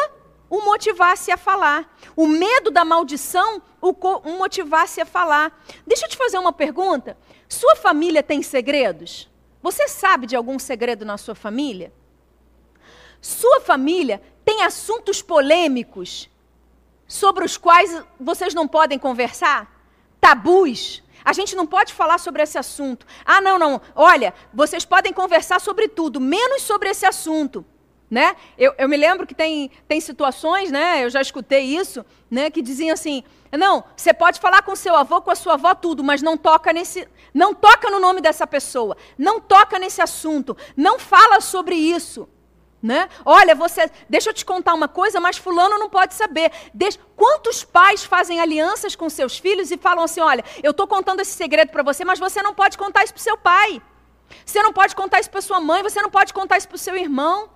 o 0.49 0.61
motivasse 0.61 1.31
a 1.31 1.37
falar. 1.37 1.95
O 2.15 2.25
medo 2.27 2.71
da 2.71 2.83
maldição 2.83 3.61
o 3.81 3.93
motivasse 4.37 4.99
a 4.99 5.05
falar. 5.05 5.63
Deixa 5.85 6.05
eu 6.05 6.09
te 6.09 6.17
fazer 6.17 6.37
uma 6.37 6.51
pergunta. 6.51 7.17
Sua 7.47 7.75
família 7.75 8.23
tem 8.23 8.41
segredos? 8.41 9.29
Você 9.61 9.87
sabe 9.87 10.25
de 10.25 10.35
algum 10.35 10.57
segredo 10.57 11.05
na 11.05 11.17
sua 11.17 11.35
família? 11.35 11.93
Sua 13.21 13.59
família 13.59 14.21
tem 14.43 14.63
assuntos 14.63 15.21
polêmicos 15.21 16.29
sobre 17.07 17.43
os 17.43 17.57
quais 17.57 18.01
vocês 18.19 18.53
não 18.53 18.67
podem 18.67 18.97
conversar? 18.97 19.69
Tabus? 20.21 21.03
A 21.23 21.33
gente 21.33 21.55
não 21.55 21.65
pode 21.65 21.93
falar 21.93 22.17
sobre 22.17 22.41
esse 22.43 22.57
assunto. 22.57 23.05
Ah, 23.25 23.41
não, 23.41 23.59
não. 23.59 23.81
Olha, 23.95 24.33
vocês 24.53 24.85
podem 24.85 25.13
conversar 25.13 25.59
sobre 25.59 25.87
tudo, 25.87 26.19
menos 26.19 26.61
sobre 26.61 26.89
esse 26.89 27.05
assunto. 27.05 27.65
Né? 28.09 28.35
Eu, 28.57 28.73
eu, 28.77 28.89
me 28.89 28.97
lembro 28.97 29.27
que 29.27 29.35
tem, 29.35 29.69
tem 29.87 30.01
situações, 30.01 30.71
né? 30.71 31.03
eu 31.03 31.11
já 31.11 31.21
escutei 31.21 31.61
isso, 31.61 32.03
né? 32.29 32.49
que 32.49 32.59
diziam 32.59 32.93
assim: 32.93 33.23
não, 33.51 33.83
você 33.95 34.11
pode 34.13 34.39
falar 34.39 34.63
com 34.63 34.75
seu 34.75 34.95
avô, 34.95 35.21
com 35.21 35.29
a 35.29 35.35
sua 35.35 35.53
avó, 35.53 35.75
tudo, 35.75 36.03
mas 36.03 36.21
não 36.21 36.35
toca 36.35 36.73
nesse. 36.73 37.07
Não 37.31 37.53
toca 37.53 37.91
no 37.91 37.99
nome 37.99 38.21
dessa 38.21 38.47
pessoa, 38.47 38.97
não 39.15 39.39
toca 39.39 39.77
nesse 39.77 40.01
assunto, 40.01 40.57
não 40.75 40.97
fala 40.97 41.39
sobre 41.39 41.75
isso. 41.75 42.27
Né? 42.81 43.09
Olha, 43.25 43.53
você, 43.55 43.91
deixa 44.09 44.29
eu 44.29 44.33
te 44.33 44.45
contar 44.45 44.73
uma 44.73 44.87
coisa, 44.87 45.19
mas 45.19 45.37
fulano 45.37 45.77
não 45.77 45.89
pode 45.89 46.13
saber. 46.13 46.49
Deixa, 46.73 46.97
quantos 47.15 47.63
pais 47.63 48.05
fazem 48.05 48.39
alianças 48.39 48.95
com 48.95 49.09
seus 49.09 49.37
filhos 49.37 49.69
e 49.69 49.77
falam 49.77 50.03
assim: 50.05 50.21
olha, 50.21 50.45
eu 50.63 50.71
estou 50.71 50.87
contando 50.87 51.19
esse 51.19 51.31
segredo 51.31 51.71
para 51.71 51.83
você, 51.83 52.05
mas 52.05 52.19
você 52.19 52.41
não 52.41 52.53
pode 52.53 52.77
contar 52.77 53.03
isso 53.03 53.13
para 53.13 53.21
seu 53.21 53.37
pai. 53.37 53.81
Você 54.45 54.61
não 54.61 54.71
pode 54.71 54.95
contar 54.95 55.19
isso 55.19 55.29
para 55.29 55.41
sua 55.41 55.59
mãe, 55.59 55.83
você 55.83 56.01
não 56.01 56.09
pode 56.09 56.33
contar 56.33 56.57
isso 56.57 56.67
para 56.67 56.75
o 56.75 56.79
seu 56.79 56.95
irmão. 56.95 57.49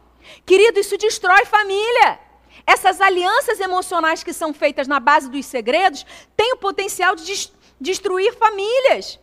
Querido, 0.46 0.80
isso 0.80 0.98
destrói 0.98 1.46
família. 1.46 2.20
Essas 2.66 3.02
alianças 3.02 3.60
emocionais 3.60 4.24
que 4.24 4.34
são 4.34 4.54
feitas 4.54 4.88
na 4.88 5.00
base 5.00 5.30
dos 5.30 5.46
segredos 5.46 6.06
têm 6.36 6.54
o 6.54 6.58
potencial 6.58 7.16
de 7.16 7.52
destruir 7.80 8.34
famílias. 8.36 9.20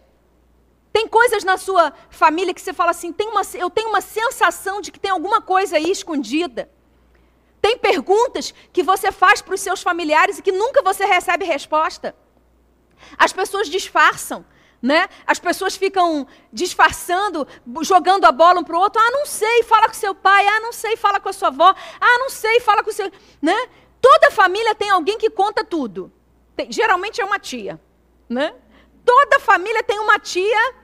Tem 0.93 1.07
coisas 1.07 1.45
na 1.45 1.57
sua 1.57 1.93
família 2.09 2.53
que 2.53 2.61
você 2.61 2.73
fala 2.73 2.91
assim, 2.91 3.13
tem 3.13 3.29
uma, 3.29 3.43
eu 3.55 3.71
tenho 3.71 3.89
uma 3.89 4.01
sensação 4.01 4.81
de 4.81 4.91
que 4.91 4.99
tem 4.99 5.11
alguma 5.11 5.41
coisa 5.41 5.77
aí 5.77 5.91
escondida. 5.91 6.71
Tem 7.63 7.77
perguntas 7.79 8.53
que 8.73 8.83
você 8.83 9.13
faz 9.13 9.41
para 9.41 9.55
os 9.55 9.61
seus 9.61 9.83
familiares 9.83 10.39
e 10.39 10.43
que 10.43 10.51
nunca 10.51 10.83
você 10.83 11.05
recebe 11.05 11.45
resposta. 11.45 12.15
As 13.17 13.33
pessoas 13.33 13.69
disfarçam. 13.69 14.45
Né? 14.83 15.09
As 15.27 15.39
pessoas 15.39 15.77
ficam 15.77 16.27
disfarçando, 16.51 17.47
jogando 17.83 18.25
a 18.25 18.33
bola 18.33 18.61
um 18.61 18.65
para 18.65 18.75
o 18.75 18.81
outro. 18.81 19.01
Ah, 19.01 19.11
não 19.11 19.27
sei, 19.27 19.63
fala 19.63 19.87
com 19.87 19.95
seu 19.95 20.15
pai. 20.15 20.47
Ah, 20.47 20.61
não 20.61 20.73
sei, 20.73 20.97
fala 20.97 21.21
com 21.21 21.29
a 21.29 21.33
sua 21.35 21.49
avó. 21.49 21.75
Ah, 22.01 22.19
não 22.19 22.31
sei, 22.31 22.61
fala 22.61 22.83
com 22.83 22.91
seu. 22.91 23.13
Né? 23.43 23.55
Toda 24.01 24.31
família 24.31 24.75
tem 24.75 24.89
alguém 24.89 25.19
que 25.19 25.29
conta 25.29 25.63
tudo. 25.63 26.11
Tem, 26.57 26.73
geralmente 26.73 27.21
é 27.21 27.25
uma 27.25 27.39
tia. 27.39 27.79
Né? 28.27 28.55
Toda 29.05 29.41
família 29.41 29.83
tem 29.83 29.99
uma 29.99 30.19
tia. 30.19 30.75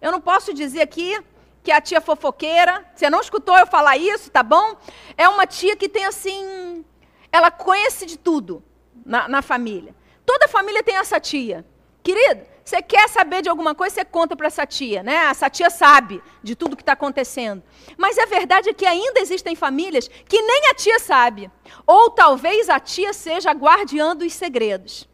Eu 0.00 0.10
não 0.12 0.20
posso 0.20 0.52
dizer 0.52 0.82
aqui 0.82 1.18
que 1.62 1.70
é 1.70 1.76
a 1.76 1.80
tia 1.80 2.00
fofoqueira. 2.00 2.84
Você 2.94 3.08
não 3.08 3.20
escutou 3.20 3.56
eu 3.56 3.66
falar 3.66 3.96
isso, 3.96 4.30
tá 4.30 4.42
bom? 4.42 4.76
É 5.16 5.28
uma 5.28 5.46
tia 5.46 5.76
que 5.76 5.88
tem 5.88 6.04
assim. 6.04 6.84
Ela 7.30 7.50
conhece 7.50 8.04
de 8.04 8.18
tudo 8.18 8.62
na, 9.04 9.28
na 9.28 9.42
família. 9.42 9.94
Toda 10.26 10.48
família 10.48 10.82
tem 10.82 10.96
essa 10.96 11.20
tia. 11.20 11.64
Querido, 12.02 12.42
você 12.64 12.80
quer 12.80 13.08
saber 13.08 13.42
de 13.42 13.48
alguma 13.48 13.74
coisa, 13.74 13.94
você 13.94 14.04
conta 14.04 14.36
para 14.36 14.46
essa 14.46 14.66
tia, 14.66 15.02
né? 15.02 15.14
Essa 15.30 15.50
tia 15.50 15.70
sabe 15.70 16.22
de 16.42 16.54
tudo 16.54 16.76
que 16.76 16.82
está 16.82 16.92
acontecendo. 16.92 17.62
Mas 17.96 18.18
a 18.18 18.26
verdade 18.26 18.68
é 18.68 18.74
que 18.74 18.86
ainda 18.86 19.20
existem 19.20 19.54
famílias 19.54 20.08
que 20.08 20.40
nem 20.40 20.70
a 20.70 20.74
tia 20.74 20.98
sabe. 20.98 21.50
Ou 21.86 22.10
talvez 22.10 22.68
a 22.68 22.78
tia 22.78 23.12
seja 23.12 23.50
a 23.50 23.54
guardiã 23.54 24.14
dos 24.14 24.32
segredos. 24.32 25.08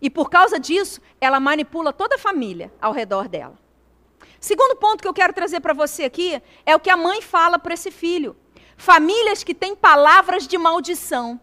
E 0.00 0.08
por 0.08 0.30
causa 0.30 0.58
disso, 0.58 1.00
ela 1.20 1.40
manipula 1.40 1.92
toda 1.92 2.16
a 2.16 2.18
família 2.18 2.72
ao 2.80 2.92
redor 2.92 3.28
dela. 3.28 3.58
Segundo 4.40 4.76
ponto 4.76 5.02
que 5.02 5.08
eu 5.08 5.14
quero 5.14 5.32
trazer 5.32 5.60
para 5.60 5.72
você 5.72 6.04
aqui 6.04 6.40
é 6.64 6.74
o 6.74 6.80
que 6.80 6.90
a 6.90 6.96
mãe 6.96 7.20
fala 7.20 7.58
para 7.58 7.74
esse 7.74 7.90
filho. 7.90 8.36
Famílias 8.76 9.42
que 9.42 9.54
têm 9.54 9.74
palavras 9.74 10.46
de 10.46 10.56
maldição. 10.56 11.40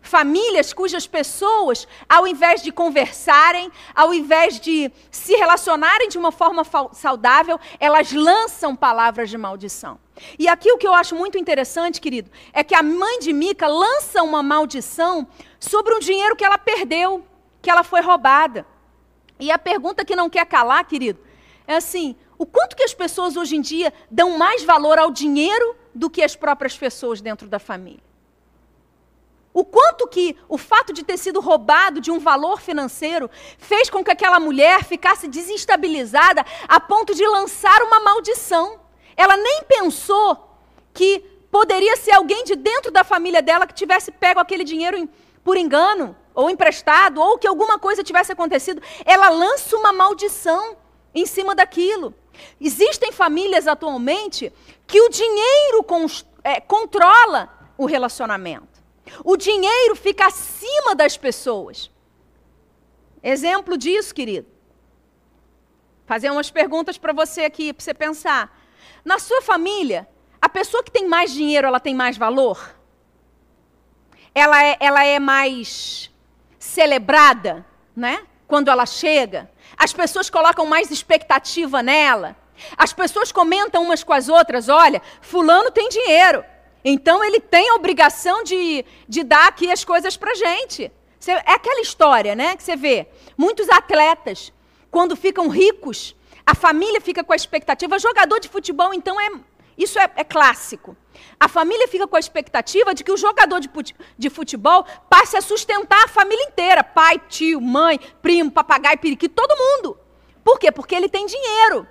Famílias 0.00 0.72
cujas 0.72 1.06
pessoas, 1.06 1.88
ao 2.06 2.26
invés 2.26 2.62
de 2.62 2.70
conversarem, 2.70 3.70
ao 3.94 4.12
invés 4.12 4.60
de 4.60 4.90
se 5.10 5.34
relacionarem 5.34 6.08
de 6.08 6.18
uma 6.18 6.30
forma 6.30 6.62
saudável, 6.92 7.58
elas 7.80 8.12
lançam 8.12 8.76
palavras 8.76 9.30
de 9.30 9.38
maldição. 9.38 9.98
E 10.38 10.46
aqui 10.46 10.70
o 10.70 10.78
que 10.78 10.86
eu 10.86 10.94
acho 10.94 11.14
muito 11.14 11.38
interessante, 11.38 12.02
querido, 12.02 12.30
é 12.52 12.62
que 12.62 12.74
a 12.74 12.82
mãe 12.82 13.18
de 13.18 13.32
Mica 13.32 13.66
lança 13.66 14.22
uma 14.22 14.42
maldição 14.42 15.26
sobre 15.58 15.94
um 15.94 15.98
dinheiro 15.98 16.36
que 16.36 16.44
ela 16.44 16.58
perdeu, 16.58 17.24
que 17.64 17.70
ela 17.70 17.82
foi 17.82 18.02
roubada. 18.02 18.66
E 19.40 19.50
a 19.50 19.58
pergunta 19.58 20.04
que 20.04 20.14
não 20.14 20.30
quer 20.30 20.46
calar, 20.46 20.84
querido, 20.84 21.18
é 21.66 21.76
assim: 21.76 22.14
o 22.38 22.46
quanto 22.46 22.76
que 22.76 22.84
as 22.84 22.94
pessoas 22.94 23.36
hoje 23.36 23.56
em 23.56 23.60
dia 23.60 23.92
dão 24.10 24.38
mais 24.38 24.62
valor 24.62 24.98
ao 24.98 25.10
dinheiro 25.10 25.74
do 25.94 26.10
que 26.10 26.22
as 26.22 26.36
próprias 26.36 26.76
pessoas 26.76 27.20
dentro 27.20 27.48
da 27.48 27.58
família? 27.58 28.04
O 29.52 29.64
quanto 29.64 30.06
que 30.08 30.36
o 30.48 30.58
fato 30.58 30.92
de 30.92 31.04
ter 31.04 31.16
sido 31.16 31.40
roubado 31.40 32.00
de 32.00 32.10
um 32.10 32.18
valor 32.18 32.60
financeiro 32.60 33.30
fez 33.56 33.88
com 33.88 34.04
que 34.04 34.10
aquela 34.10 34.38
mulher 34.38 34.84
ficasse 34.84 35.28
desestabilizada 35.28 36.44
a 36.68 36.80
ponto 36.80 37.14
de 37.14 37.24
lançar 37.26 37.80
uma 37.82 38.00
maldição. 38.00 38.80
Ela 39.16 39.36
nem 39.36 39.62
pensou 39.62 40.58
que 40.92 41.20
poderia 41.52 41.96
ser 41.96 42.10
alguém 42.10 42.42
de 42.42 42.56
dentro 42.56 42.90
da 42.90 43.04
família 43.04 43.40
dela 43.40 43.64
que 43.64 43.74
tivesse 43.74 44.10
pego 44.10 44.40
aquele 44.40 44.64
dinheiro 44.64 45.08
por 45.44 45.56
engano, 45.56 46.16
ou 46.34 46.50
emprestado, 46.50 47.20
ou 47.20 47.38
que 47.38 47.46
alguma 47.46 47.78
coisa 47.78 48.02
tivesse 48.02 48.32
acontecido. 48.32 48.82
Ela 49.04 49.28
lança 49.28 49.76
uma 49.76 49.92
maldição 49.92 50.76
em 51.14 51.24
cima 51.24 51.54
daquilo. 51.54 52.12
Existem 52.60 53.12
famílias 53.12 53.68
atualmente 53.68 54.52
que 54.86 55.00
o 55.00 55.08
dinheiro 55.08 55.86
é, 56.42 56.60
controla 56.60 57.48
o 57.78 57.86
relacionamento. 57.86 58.82
O 59.24 59.36
dinheiro 59.36 59.94
fica 59.94 60.26
acima 60.26 60.94
das 60.94 61.16
pessoas. 61.16 61.90
Exemplo 63.22 63.76
disso, 63.76 64.14
querido. 64.14 64.48
Fazer 66.06 66.30
umas 66.30 66.50
perguntas 66.50 66.98
para 66.98 67.12
você 67.12 67.42
aqui, 67.42 67.72
para 67.72 67.82
você 67.82 67.94
pensar. 67.94 68.60
Na 69.04 69.18
sua 69.18 69.40
família, 69.40 70.08
a 70.40 70.48
pessoa 70.48 70.82
que 70.82 70.90
tem 70.90 71.06
mais 71.06 71.32
dinheiro, 71.32 71.66
ela 71.66 71.80
tem 71.80 71.94
mais 71.94 72.16
valor? 72.16 72.74
Ela 74.34 74.62
é, 74.62 74.76
ela 74.80 75.04
é 75.04 75.18
mais 75.18 76.12
celebrada, 76.64 77.64
né? 77.94 78.22
Quando 78.48 78.68
ela 78.70 78.86
chega. 78.86 79.50
As 79.76 79.92
pessoas 79.92 80.30
colocam 80.30 80.66
mais 80.66 80.90
expectativa 80.90 81.82
nela. 81.82 82.36
As 82.76 82.92
pessoas 82.92 83.30
comentam 83.30 83.82
umas 83.82 84.02
com 84.02 84.12
as 84.12 84.28
outras: 84.28 84.68
olha, 84.68 85.02
Fulano 85.20 85.70
tem 85.70 85.88
dinheiro. 85.88 86.44
Então 86.84 87.22
ele 87.22 87.40
tem 87.40 87.70
a 87.70 87.74
obrigação 87.74 88.42
de, 88.42 88.84
de 89.08 89.22
dar 89.22 89.48
aqui 89.48 89.70
as 89.70 89.84
coisas 89.84 90.16
para 90.16 90.34
gente. 90.34 90.90
Você, 91.18 91.32
é 91.32 91.52
aquela 91.52 91.80
história, 91.80 92.34
né? 92.34 92.56
Que 92.56 92.62
você 92.62 92.76
vê. 92.76 93.06
Muitos 93.36 93.68
atletas, 93.68 94.52
quando 94.90 95.16
ficam 95.16 95.48
ricos, 95.48 96.14
a 96.44 96.54
família 96.54 97.00
fica 97.00 97.24
com 97.24 97.32
a 97.32 97.36
expectativa. 97.36 97.98
Jogador 97.98 98.38
de 98.38 98.48
futebol, 98.48 98.92
então, 98.92 99.20
é 99.20 99.30
isso 99.76 99.98
é, 99.98 100.10
é, 100.16 100.24
clássico. 100.24 100.96
A 101.38 101.48
família 101.48 101.88
fica 101.88 102.06
com 102.06 102.16
a 102.16 102.20
expectativa 102.20 102.94
de 102.94 103.04
que 103.04 103.12
o 103.12 103.16
jogador 103.16 103.60
de, 103.60 104.30
futebol 104.30 104.84
passe 105.08 105.36
a 105.36 105.40
sustentar 105.40 106.04
a 106.04 106.08
família 106.08 106.44
inteira: 106.44 106.82
pai, 106.82 107.20
tio, 107.28 107.60
mãe, 107.60 107.98
primo, 108.22 108.50
papagaio, 108.50 108.98
periquito, 108.98 109.34
todo 109.34 109.56
mundo. 109.56 109.98
Por 110.42 110.58
quê? 110.58 110.70
Porque 110.70 110.94
ele 110.94 111.08
tem 111.08 111.26
dinheiro. 111.26 111.86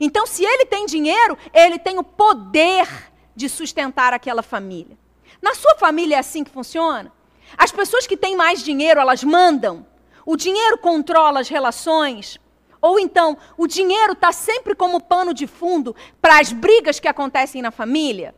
Então, 0.00 0.26
se 0.26 0.44
ele 0.44 0.66
tem 0.66 0.86
dinheiro, 0.86 1.36
ele 1.52 1.78
tem 1.78 1.98
o 1.98 2.04
poder 2.04 2.86
de 3.34 3.48
sustentar 3.48 4.12
aquela 4.12 4.42
família. 4.42 4.98
Na 5.40 5.54
sua 5.54 5.76
família 5.76 6.16
é 6.16 6.18
assim 6.18 6.42
que 6.44 6.50
funciona? 6.50 7.12
As 7.56 7.72
pessoas 7.72 8.06
que 8.06 8.16
têm 8.16 8.36
mais 8.36 8.62
dinheiro, 8.62 9.00
elas 9.00 9.22
mandam. 9.22 9.86
O 10.26 10.36
dinheiro 10.36 10.78
controla 10.78 11.40
as 11.40 11.48
relações. 11.48 12.38
Ou 12.80 12.98
então, 12.98 13.36
o 13.56 13.66
dinheiro 13.66 14.12
está 14.12 14.32
sempre 14.32 14.74
como 14.74 15.00
pano 15.00 15.34
de 15.34 15.46
fundo 15.46 15.94
para 16.20 16.38
as 16.38 16.52
brigas 16.52 17.00
que 17.00 17.08
acontecem 17.08 17.60
na 17.60 17.70
família. 17.70 18.34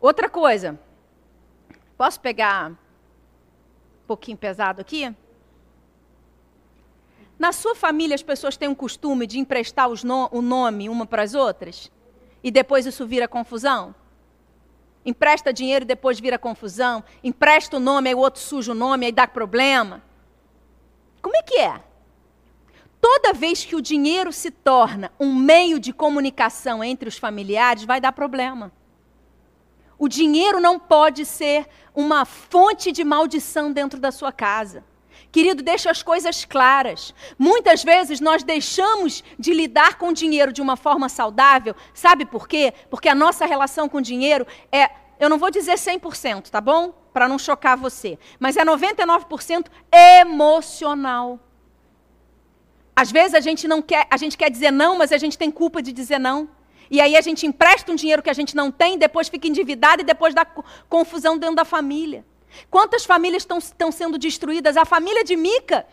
Outra 0.00 0.28
coisa. 0.28 0.78
Posso 1.96 2.20
pegar 2.20 2.70
um 2.70 2.76
pouquinho 4.06 4.36
pesado 4.36 4.80
aqui? 4.80 5.14
Na 7.38 7.52
sua 7.52 7.74
família, 7.74 8.14
as 8.14 8.22
pessoas 8.22 8.56
têm 8.56 8.68
o 8.68 8.76
costume 8.76 9.26
de 9.26 9.38
emprestar 9.38 9.88
no, 10.04 10.28
o 10.30 10.42
nome 10.42 10.88
uma 10.88 11.06
para 11.06 11.22
as 11.22 11.34
outras? 11.34 11.90
E 12.42 12.50
depois 12.50 12.86
isso 12.86 13.06
vira 13.06 13.26
confusão? 13.26 13.94
Empresta 15.04 15.52
dinheiro 15.52 15.84
e 15.84 15.86
depois 15.86 16.20
vira 16.20 16.38
confusão. 16.38 17.02
Empresta 17.24 17.76
o 17.76 17.80
nome, 17.80 18.10
aí 18.10 18.14
o 18.14 18.18
outro 18.18 18.40
suja 18.40 18.72
o 18.72 18.74
nome, 18.74 19.06
aí 19.06 19.12
dá 19.12 19.26
problema. 19.26 20.02
Como 21.22 21.36
é 21.36 21.42
que 21.42 21.58
é? 21.58 21.82
Toda 23.00 23.32
vez 23.32 23.64
que 23.64 23.74
o 23.74 23.80
dinheiro 23.80 24.32
se 24.32 24.50
torna 24.50 25.10
um 25.18 25.34
meio 25.34 25.78
de 25.80 25.92
comunicação 25.92 26.84
entre 26.84 27.08
os 27.08 27.16
familiares, 27.16 27.84
vai 27.84 28.00
dar 28.00 28.12
problema. 28.12 28.70
O 29.98 30.08
dinheiro 30.08 30.60
não 30.60 30.78
pode 30.78 31.24
ser 31.24 31.66
uma 31.94 32.24
fonte 32.24 32.92
de 32.92 33.04
maldição 33.04 33.72
dentro 33.72 33.98
da 33.98 34.10
sua 34.10 34.32
casa. 34.32 34.84
Querido, 35.32 35.62
deixa 35.62 35.90
as 35.90 36.02
coisas 36.02 36.44
claras. 36.44 37.14
Muitas 37.38 37.84
vezes 37.84 38.20
nós 38.20 38.42
deixamos 38.42 39.22
de 39.38 39.52
lidar 39.52 39.96
com 39.96 40.12
dinheiro 40.12 40.52
de 40.52 40.60
uma 40.60 40.76
forma 40.76 41.08
saudável. 41.08 41.74
Sabe 41.94 42.24
por 42.24 42.48
quê? 42.48 42.72
Porque 42.88 43.08
a 43.08 43.14
nossa 43.14 43.46
relação 43.46 43.88
com 43.88 44.00
dinheiro 44.00 44.46
é, 44.72 44.90
eu 45.18 45.28
não 45.28 45.38
vou 45.38 45.50
dizer 45.50 45.74
100%, 45.74 46.48
tá 46.48 46.60
bom? 46.60 46.92
Para 47.12 47.28
não 47.28 47.38
chocar 47.38 47.76
você, 47.76 48.18
mas 48.38 48.56
é 48.56 48.64
99% 48.64 49.66
emocional. 49.92 51.38
Às 53.02 53.10
vezes 53.10 53.34
a 53.34 53.40
gente 53.40 53.66
não 53.66 53.80
quer, 53.80 54.06
a 54.10 54.16
gente 54.22 54.36
quer 54.36 54.50
dizer 54.50 54.70
não, 54.70 54.98
mas 54.98 55.10
a 55.10 55.16
gente 55.16 55.38
tem 55.38 55.50
culpa 55.50 55.80
de 55.80 55.90
dizer 55.90 56.18
não. 56.18 56.38
E 56.90 57.00
aí 57.00 57.16
a 57.16 57.22
gente 57.22 57.46
empresta 57.46 57.90
um 57.90 57.94
dinheiro 57.94 58.22
que 58.22 58.28
a 58.28 58.38
gente 58.40 58.54
não 58.54 58.70
tem, 58.70 58.98
depois 58.98 59.26
fica 59.26 59.48
endividado 59.48 60.02
e 60.02 60.04
depois 60.04 60.34
dá 60.34 60.44
confusão 60.86 61.38
dentro 61.38 61.56
da 61.56 61.64
família. 61.64 62.26
Quantas 62.70 63.06
famílias 63.06 63.42
estão 63.42 63.90
sendo 63.90 64.18
destruídas? 64.18 64.76
A 64.76 64.84
família 64.84 65.24
de 65.24 65.34
Mica 65.34 65.86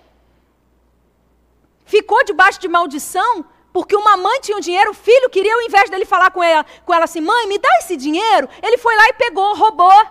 ficou 1.86 2.26
debaixo 2.26 2.60
de 2.60 2.68
maldição 2.68 3.46
porque 3.72 3.96
uma 3.96 4.18
mãe 4.18 4.42
tinha 4.42 4.58
o 4.58 4.66
dinheiro, 4.68 4.92
o 4.92 4.94
filho 4.94 5.30
queria, 5.30 5.54
ao 5.54 5.62
invés 5.62 5.90
dele 5.90 6.04
falar 6.04 6.32
com 6.32 6.44
ela, 6.44 6.66
com 6.86 6.94
ela 6.94 7.06
assim, 7.06 7.22
mãe, 7.22 7.48
me 7.48 7.58
dá 7.58 7.70
esse 7.80 7.96
dinheiro, 7.96 8.50
ele 8.62 8.78
foi 8.78 8.94
lá 8.98 9.08
e 9.08 9.14
pegou, 9.14 9.56
roubou. 9.56 10.06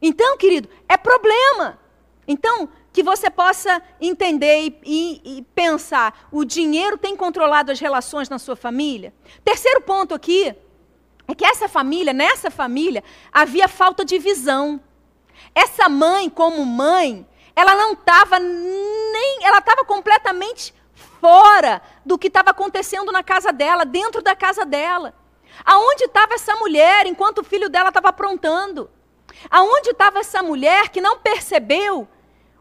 Então, 0.00 0.36
querido, 0.36 0.68
é 0.88 0.96
problema. 0.96 1.76
Então, 2.28 2.68
que 2.96 3.02
você 3.02 3.28
possa 3.28 3.82
entender 4.00 4.58
e, 4.62 4.80
e, 4.82 5.38
e, 5.38 5.42
pensar: 5.54 6.26
o 6.32 6.46
dinheiro 6.46 6.96
tem 6.96 7.14
controlado 7.14 7.70
as 7.70 7.78
relações 7.78 8.30
na 8.30 8.38
sua 8.38 8.56
família? 8.56 9.12
Terceiro 9.44 9.82
ponto 9.82 10.14
aqui 10.14 10.56
é 11.28 11.34
que 11.34 11.44
essa 11.44 11.68
família, 11.68 12.14
nessa 12.14 12.50
família, 12.50 13.04
havia 13.30 13.68
falta 13.68 14.02
de 14.02 14.18
visão. 14.18 14.80
Essa 15.54 15.90
mãe, 15.90 16.30
como 16.30 16.64
mãe, 16.64 17.28
ela 17.54 17.74
não 17.74 17.92
estava 17.92 18.38
nem. 18.38 19.44
Ela 19.44 19.58
estava 19.58 19.84
completamente 19.84 20.74
fora 21.20 21.82
do 22.02 22.16
que 22.16 22.28
estava 22.28 22.48
acontecendo 22.48 23.12
na 23.12 23.22
casa 23.22 23.52
dela, 23.52 23.84
dentro 23.84 24.22
da 24.22 24.34
casa 24.34 24.64
dela. 24.64 25.12
Aonde 25.66 26.04
estava 26.04 26.32
essa 26.32 26.56
mulher 26.56 27.06
enquanto 27.06 27.40
o 27.40 27.44
filho 27.44 27.68
dela 27.68 27.90
estava 27.90 28.08
aprontando? 28.08 28.88
Aonde 29.50 29.90
estava 29.90 30.20
essa 30.20 30.42
mulher 30.42 30.88
que 30.88 31.02
não 31.02 31.18
percebeu 31.18 32.08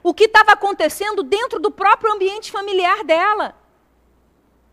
o 0.05 0.13
que 0.13 0.25
estava 0.25 0.51
acontecendo 0.51 1.23
dentro 1.23 1.59
do 1.59 1.71
próprio 1.71 2.13
ambiente 2.13 2.51
familiar 2.51 3.03
dela. 3.03 3.55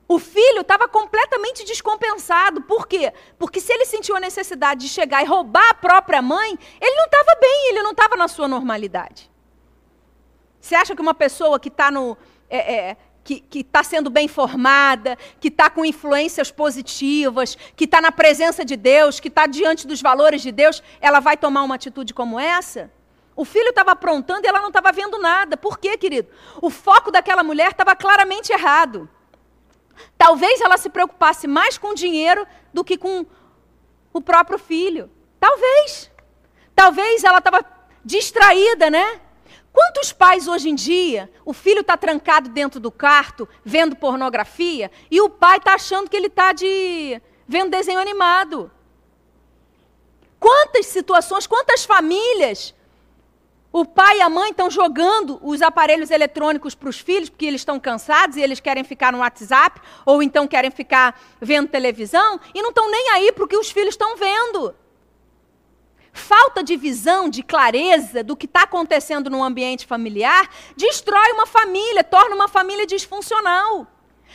O 0.07 0.19
filho 0.19 0.61
estava 0.61 0.87
completamente 0.87 1.65
descompensado. 1.65 2.61
Por 2.61 2.87
quê? 2.87 3.15
Porque 3.39 3.59
se 3.59 3.73
ele 3.73 3.87
sentiu 3.87 4.15
a 4.15 4.21
necessidade 4.21 4.83
de 4.83 4.91
chegar 4.91 5.23
e 5.23 5.27
roubar 5.27 5.71
a 5.71 5.75
própria 5.75 6.21
mãe, 6.21 6.59
ele 6.79 6.97
não 6.97 7.07
estava 7.07 7.35
bem, 7.41 7.71
ele 7.71 7.83
não 7.83 7.93
estava 7.93 8.15
na 8.15 8.29
sua 8.29 8.47
normalidade. 8.47 9.31
Você 10.61 10.75
acha 10.75 10.95
que 10.95 11.01
uma 11.01 11.15
pessoa 11.15 11.59
que 11.59 11.69
está 11.69 11.91
no. 11.91 12.15
É, 12.51 12.75
é, 12.75 12.97
que 13.25 13.47
está 13.55 13.83
sendo 13.83 14.11
bem 14.11 14.29
formada, 14.29 15.17
que 15.41 15.49
está 15.49 15.71
com 15.71 15.83
influências 15.83 16.51
positivas, 16.51 17.57
que 17.75 17.85
está 17.85 18.03
na 18.03 18.13
presença 18.13 18.67
de 18.67 18.77
Deus, 18.77 19.19
que 19.19 19.29
está 19.29 19.47
diante 19.47 19.87
dos 19.87 20.03
valores 20.03 20.43
de 20.43 20.53
Deus, 20.53 20.83
ela 21.01 21.21
vai 21.21 21.39
tomar 21.39 21.63
uma 21.63 21.77
atitude 21.77 22.13
como 22.13 22.39
essa? 22.39 22.91
O 23.43 23.45
filho 23.45 23.71
estava 23.71 23.91
aprontando 23.91 24.47
e 24.47 24.49
ela 24.49 24.61
não 24.61 24.69
estava 24.69 24.93
vendo 24.93 25.19
nada. 25.19 25.57
Por 25.57 25.77
quê, 25.77 25.99
querido? 25.99 26.29
O 26.61 26.71
foco 26.71 27.11
daquela 27.11 27.43
mulher 27.43 27.73
estava 27.73 27.97
claramente 27.97 28.53
errado. 28.53 29.11
Talvez 30.17 30.61
ela 30.61 30.79
se 30.79 30.89
preocupasse 30.89 31.49
mais 31.49 31.77
com 31.77 31.89
o 31.89 31.95
dinheiro 31.97 32.47
do 32.73 32.85
que 32.85 32.97
com 32.97 33.27
o 34.13 34.21
próprio 34.21 34.61
filho. 34.61 35.11
Talvez. 35.41 36.09
Talvez 36.73 37.25
ela 37.25 37.39
estava 37.39 37.65
distraída, 38.05 38.89
né? 38.89 39.21
Quantos 39.73 40.13
pais 40.13 40.47
hoje 40.47 40.69
em 40.71 40.77
dia, 40.77 41.29
o 41.45 41.53
filho 41.53 41.81
está 41.81 41.97
trancado 41.97 42.49
dentro 42.49 42.79
do 42.79 42.93
quarto, 42.93 43.49
vendo 43.65 43.97
pornografia, 43.97 44.89
e 45.11 45.21
o 45.21 45.29
pai 45.29 45.57
está 45.57 45.75
achando 45.75 46.09
que 46.09 46.17
ele 46.17 46.29
está 46.29 46.53
de 46.53 47.21
vendo 47.49 47.73
desenho 47.73 47.99
animado? 47.99 48.71
Quantas 50.39 50.87
situações, 50.87 51.45
quantas 51.45 51.85
famílias 51.85 52.73
o 53.73 53.87
pai 53.87 54.19
e 54.19 54.21
a 54.21 54.29
mãe 54.29 54.51
estão 54.51 54.71
jogando 54.71 55.41
os 55.43 55.63
aparelhos 55.63 56.11
eletrônicos 56.11 56.75
para 56.75 56.91
os 56.91 57.01
filhos, 57.01 57.31
porque 57.31 57.47
eles 57.47 57.63
estão 57.63 57.81
cansados 57.81 58.37
e 58.37 58.43
eles 58.43 58.61
querem 58.61 58.85
ficar 58.85 59.11
no 59.11 59.21
WhatsApp, 59.21 59.81
ou 60.05 60.23
então 60.23 60.47
querem 60.47 60.71
ficar 60.71 61.19
vendo 61.41 61.69
televisão, 61.69 62.39
e 62.55 62.61
não 62.61 62.69
estão 62.69 62.91
nem 62.91 63.11
aí 63.11 63.33
para 63.33 63.45
o 63.45 63.49
que 63.49 63.57
os 63.57 63.71
filhos 63.71 63.95
estão 63.95 64.15
vendo. 64.15 64.75
Falta 66.13 66.63
de 66.63 66.77
visão, 66.77 67.31
de 67.31 67.43
clareza 67.43 68.23
do 68.23 68.37
que 68.37 68.45
está 68.45 68.65
acontecendo 68.65 69.31
no 69.31 69.43
ambiente 69.43 69.87
familiar, 69.87 70.51
destrói 70.77 71.33
uma 71.33 71.47
família, 71.47 72.05
torna 72.05 72.35
uma 72.35 72.49
família 72.49 72.87
disfuncional. 72.87 73.87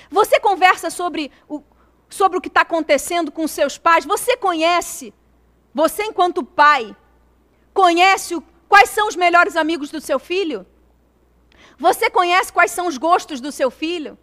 Você 0.10 0.40
conversa 0.40 0.90
sobre 0.90 1.32
o, 1.48 1.62
sobre 2.10 2.40
o 2.40 2.42
que 2.42 2.48
está 2.48 2.62
acontecendo 2.62 3.32
com 3.32 3.48
seus 3.48 3.78
pais, 3.78 4.04
você 4.04 4.36
conhece, 4.36 5.14
você 5.72 6.06
enquanto 6.06 6.44
pai, 6.44 6.96
conhece 7.72 8.34
o 8.34 8.44
Quais 8.68 8.90
são 8.90 9.08
os 9.08 9.16
melhores 9.16 9.56
amigos 9.56 9.90
do 9.90 10.02
seu 10.02 10.20
filho? 10.20 10.66
Você 11.78 12.10
conhece 12.10 12.52
quais 12.52 12.72
são 12.72 12.88
os 12.88 12.98
gostos 12.98 13.40
do 13.40 13.52
seu 13.52 13.70
filho? 13.70 14.18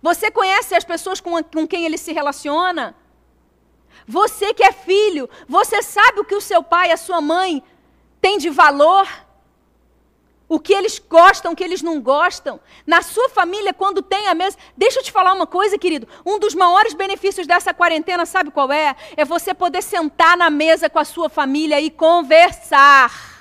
Você 0.00 0.30
conhece 0.30 0.74
as 0.74 0.84
pessoas 0.84 1.20
com, 1.20 1.42
com 1.42 1.66
quem 1.66 1.84
ele 1.84 1.98
se 1.98 2.12
relaciona? 2.12 2.94
Você 4.06 4.52
que 4.52 4.62
é 4.62 4.72
filho, 4.72 5.28
você 5.48 5.82
sabe 5.82 6.20
o 6.20 6.24
que 6.24 6.34
o 6.34 6.40
seu 6.40 6.62
pai 6.62 6.88
e 6.88 6.92
a 6.92 6.96
sua 6.96 7.20
mãe 7.20 7.62
têm 8.20 8.38
de 8.38 8.50
valor? 8.50 9.08
O 10.46 10.60
que 10.60 10.74
eles 10.74 10.98
gostam, 10.98 11.52
o 11.52 11.56
que 11.56 11.64
eles 11.64 11.80
não 11.80 12.00
gostam. 12.00 12.60
Na 12.86 13.00
sua 13.00 13.30
família, 13.30 13.72
quando 13.72 14.02
tem 14.02 14.28
a 14.28 14.34
mesa. 14.34 14.58
Deixa 14.76 15.00
eu 15.00 15.02
te 15.02 15.10
falar 15.10 15.32
uma 15.32 15.46
coisa, 15.46 15.78
querido. 15.78 16.06
Um 16.24 16.38
dos 16.38 16.54
maiores 16.54 16.92
benefícios 16.92 17.46
dessa 17.46 17.72
quarentena, 17.72 18.26
sabe 18.26 18.50
qual 18.50 18.70
é? 18.70 18.94
É 19.16 19.24
você 19.24 19.54
poder 19.54 19.82
sentar 19.82 20.36
na 20.36 20.50
mesa 20.50 20.90
com 20.90 20.98
a 20.98 21.04
sua 21.04 21.30
família 21.30 21.80
e 21.80 21.90
conversar. 21.90 23.33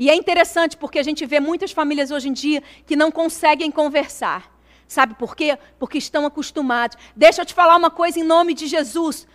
E 0.00 0.08
é 0.08 0.14
interessante 0.14 0.78
porque 0.78 0.98
a 0.98 1.02
gente 1.02 1.26
vê 1.26 1.40
muitas 1.40 1.72
famílias 1.72 2.10
hoje 2.10 2.30
em 2.30 2.32
dia 2.32 2.62
que 2.86 2.96
não 2.96 3.10
conseguem 3.10 3.70
conversar. 3.70 4.50
Sabe 4.88 5.14
por 5.14 5.36
quê? 5.36 5.58
Porque 5.78 5.98
estão 5.98 6.24
acostumados. 6.24 6.96
Deixa 7.14 7.42
eu 7.42 7.44
te 7.44 7.52
falar 7.52 7.76
uma 7.76 7.90
coisa 7.90 8.18
em 8.18 8.22
nome 8.22 8.54
de 8.54 8.66
Jesus. 8.66 9.28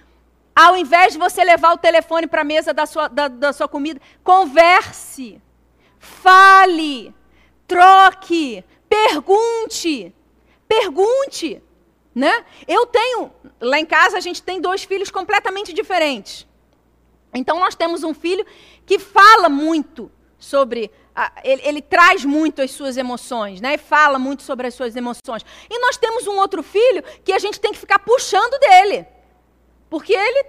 Ao 0.56 0.76
invés 0.76 1.14
de 1.14 1.20
você 1.20 1.44
levar 1.44 1.74
o 1.74 1.78
telefone 1.78 2.26
para 2.26 2.42
a 2.42 2.44
mesa 2.44 2.74
da 2.74 2.88
sua, 2.88 3.08
da, 3.08 3.28
da 3.28 3.54
sua 3.54 3.68
comida, 3.68 4.02
converse, 4.24 5.40
fale, 6.00 7.14
troque, 7.68 8.64
pergunte. 8.90 10.16
Pergunte. 10.68 11.62
Né? 12.16 12.44
Eu 12.68 12.88
tenho, 12.88 13.32
lá 13.62 13.80
em 13.80 13.86
casa 13.86 14.18
a 14.18 14.22
gente 14.22 14.42
tem 14.42 14.60
dois 14.60 14.84
filhos 14.84 15.12
completamente 15.12 15.72
diferentes. 15.74 16.48
Então 17.36 17.60
nós 17.60 17.76
temos 17.76 18.04
um 18.04 18.16
filho 18.16 18.44
que 18.84 18.98
fala 18.98 19.48
muito, 19.48 20.10
sobre. 20.46 20.92
Ele, 21.44 21.62
ele, 21.64 21.82
traz 21.82 22.24
muito 22.24 22.62
as 22.62 22.72
suas 22.72 22.98
emoções, 22.98 23.60
né? 23.62 23.78
Fala 23.78 24.20
muito 24.20 24.44
sobre 24.44 24.68
as 24.68 24.74
suas 24.74 24.96
emoções. 24.96 25.46
E 25.70 25.80
nós 25.80 25.98
temos 25.98 26.28
um 26.28 26.38
outro 26.38 26.62
filho 26.62 27.04
que 27.24 27.34
a 27.34 27.40
gente 27.40 27.60
tem 27.60 27.72
que 27.72 27.80
ficar 27.80 28.00
puxando 28.00 28.60
dele. 28.60 29.06
Porque 29.90 30.14
ele 30.14 30.46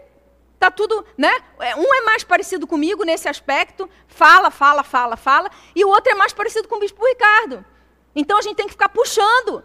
tá 0.59 0.71
tudo, 0.71 1.05
né? 1.17 1.31
É, 1.61 1.77
um 1.77 1.95
é 1.95 2.01
mais 2.03 2.25
parecido 2.25 2.67
comigo 2.67 3.05
nesse 3.05 3.29
aspecto, 3.29 3.89
fala, 4.07 4.51
fala, 4.51 4.83
fala, 4.83 5.17
fala, 5.17 5.51
e 5.75 5.85
o 5.85 5.89
outro 5.89 6.13
é 6.13 6.15
mais 6.15 6.33
parecido 6.33 6.67
com 6.67 6.77
o 6.77 6.81
bispo 6.81 7.05
Ricardo. 7.07 7.65
Então 8.15 8.39
a 8.39 8.43
gente 8.43 8.57
tem 8.57 8.67
que 8.67 8.73
ficar 8.73 8.89
puxando 8.89 9.63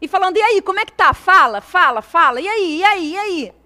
e 0.00 0.08
falando: 0.08 0.36
"E 0.36 0.42
aí, 0.42 0.60
como 0.60 0.80
é 0.80 0.84
que 0.84 0.92
tá? 0.92 1.14
Fala, 1.14 1.60
fala, 1.60 2.02
fala. 2.02 2.40
E 2.40 2.48
aí? 2.48 2.78
E 2.78 2.84
aí? 2.84 3.12
E 3.12 3.18
aí?" 3.18 3.61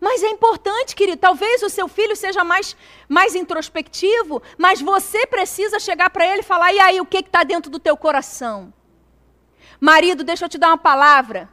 Mas 0.00 0.22
é 0.22 0.28
importante, 0.28 0.94
querido. 0.94 1.18
Talvez 1.18 1.62
o 1.62 1.68
seu 1.68 1.88
filho 1.88 2.14
seja 2.14 2.44
mais, 2.44 2.76
mais 3.08 3.34
introspectivo, 3.34 4.40
mas 4.56 4.80
você 4.80 5.26
precisa 5.26 5.80
chegar 5.80 6.10
para 6.10 6.26
ele 6.26 6.40
e 6.40 6.44
falar: 6.44 6.72
e 6.72 6.78
aí, 6.78 7.00
o 7.00 7.06
que 7.06 7.18
está 7.18 7.42
dentro 7.42 7.70
do 7.70 7.80
teu 7.80 7.96
coração? 7.96 8.72
Marido, 9.80 10.24
deixa 10.24 10.44
eu 10.44 10.48
te 10.48 10.58
dar 10.58 10.68
uma 10.68 10.78
palavra. 10.78 11.48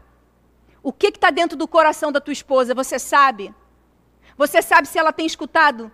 O 0.81 0.93
que 0.93 1.07
está 1.07 1.31
dentro 1.31 1.57
do 1.57 1.67
coração 1.67 2.11
da 2.11 2.21
tua 2.21 2.33
esposa? 2.33 2.75
Você 2.75 2.99
sabe? 2.99 3.53
Você 4.37 4.61
sabe 4.61 4.87
se 4.87 4.99
ela 4.99 5.11
tem 5.11 5.25
escutado 5.25 5.91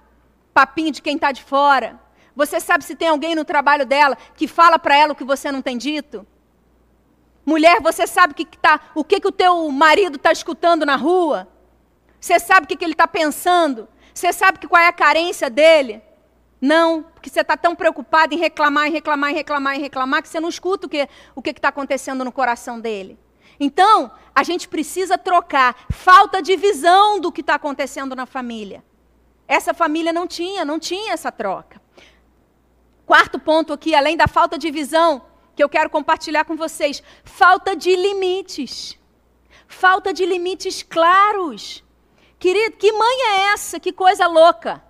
papinho 0.54 0.92
de 0.92 1.02
quem 1.02 1.16
está 1.16 1.32
de 1.32 1.44
fora? 1.44 2.00
Você 2.36 2.60
sabe 2.60 2.84
se 2.84 2.96
tem 2.96 3.08
alguém 3.08 3.36
no 3.36 3.46
trabalho 3.46 3.86
dela 3.86 4.18
que 4.36 4.48
fala 4.48 4.80
para 4.80 4.98
ela 4.98 5.14
o 5.14 5.16
que 5.16 5.24
você 5.24 5.52
não 5.52 5.62
tem 5.62 5.78
dito? 5.78 6.26
Mulher, 7.46 7.82
você 7.82 8.06
sabe 8.06 8.34
que 8.34 8.46
que 8.46 8.58
tá, 8.58 8.80
o 8.94 9.04
que, 9.04 9.20
que 9.20 9.28
o 9.28 9.32
teu 9.32 9.70
marido 9.70 10.16
está 10.16 10.32
escutando 10.32 10.86
na 10.86 10.96
rua? 10.96 11.48
Você 12.22 12.40
sabe 12.40 12.66
o 12.66 12.68
que, 12.68 12.76
que 12.78 12.86
ele 12.86 12.94
está 12.94 13.08
pensando? 13.08 13.90
Você 14.14 14.32
sabe 14.32 14.60
que 14.60 14.68
qual 14.68 14.82
é 14.82 14.88
a 14.88 14.94
carência 14.94 15.50
dele? 15.50 16.04
Não, 16.62 17.02
porque 17.02 17.28
você 17.28 17.42
está 17.42 17.58
tão 17.58 17.76
preocupado 17.76 18.36
em 18.36 18.38
reclamar, 18.38 18.88
em 18.88 18.92
reclamar, 18.92 19.32
em 19.32 19.34
reclamar, 19.34 19.76
em 19.76 19.82
reclamar, 19.82 20.22
que 20.22 20.30
você 20.30 20.40
não 20.40 20.48
escuta 20.48 20.86
o 20.86 20.90
que 20.90 21.10
o 21.36 21.42
está 21.44 21.70
acontecendo 21.70 22.24
no 22.24 22.32
coração 22.32 22.80
dele. 22.80 23.18
Então, 23.60 24.12
a 24.36 24.44
gente 24.44 24.68
precisa 24.68 25.18
trocar. 25.18 25.76
Falta 25.90 26.40
de 26.40 26.56
visão 26.56 27.20
do 27.20 27.32
que 27.32 27.42
está 27.42 27.56
acontecendo 27.56 28.16
na 28.16 28.28
família. 28.28 28.84
Essa 29.48 29.74
família 29.74 30.14
não 30.14 30.28
tinha, 30.28 30.64
não 30.64 30.78
tinha 30.80 31.14
essa 31.14 31.32
troca. 31.32 31.82
Quarto 33.04 33.40
ponto 33.40 33.74
aqui, 33.74 33.96
além 33.96 34.16
da 34.16 34.28
falta 34.28 34.60
de 34.60 34.70
visão, 34.70 35.24
que 35.56 35.64
eu 35.64 35.68
quero 35.68 35.90
compartilhar 35.90 36.46
com 36.46 36.56
vocês: 36.56 37.02
falta 37.24 37.76
de 37.76 37.96
limites. 37.96 38.98
Falta 39.68 40.14
de 40.14 40.26
limites 40.26 40.84
claros. 40.84 41.84
Querido, 42.42 42.76
que 42.76 42.92
mãe 42.92 43.18
é 43.22 43.40
essa? 43.54 43.80
Que 43.80 43.94
coisa 43.94 44.26
louca. 44.26 44.84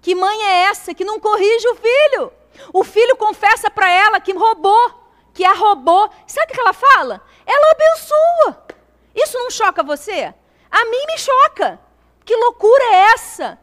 Que 0.00 0.14
mãe 0.14 0.42
é 0.42 0.62
essa 0.70 0.94
que 0.94 1.04
não 1.04 1.20
corrige 1.20 1.68
o 1.68 1.76
filho? 1.76 2.32
O 2.72 2.82
filho 2.82 3.14
confessa 3.14 3.70
para 3.70 3.90
ela 3.90 4.18
que 4.18 4.32
roubou, 4.32 4.94
que 5.34 5.44
a 5.44 5.52
roubou. 5.52 6.10
Sabe 6.26 6.50
o 6.50 6.54
que 6.54 6.60
ela 6.60 6.72
fala? 6.72 7.22
Ela 7.44 7.72
abençoa. 7.72 8.66
Isso 9.14 9.36
não 9.36 9.50
choca 9.50 9.82
você? 9.82 10.32
A 10.70 10.84
mim 10.86 11.04
me 11.08 11.18
choca. 11.18 11.78
Que 12.24 12.34
loucura 12.34 12.84
é 12.84 13.12
essa? 13.12 13.58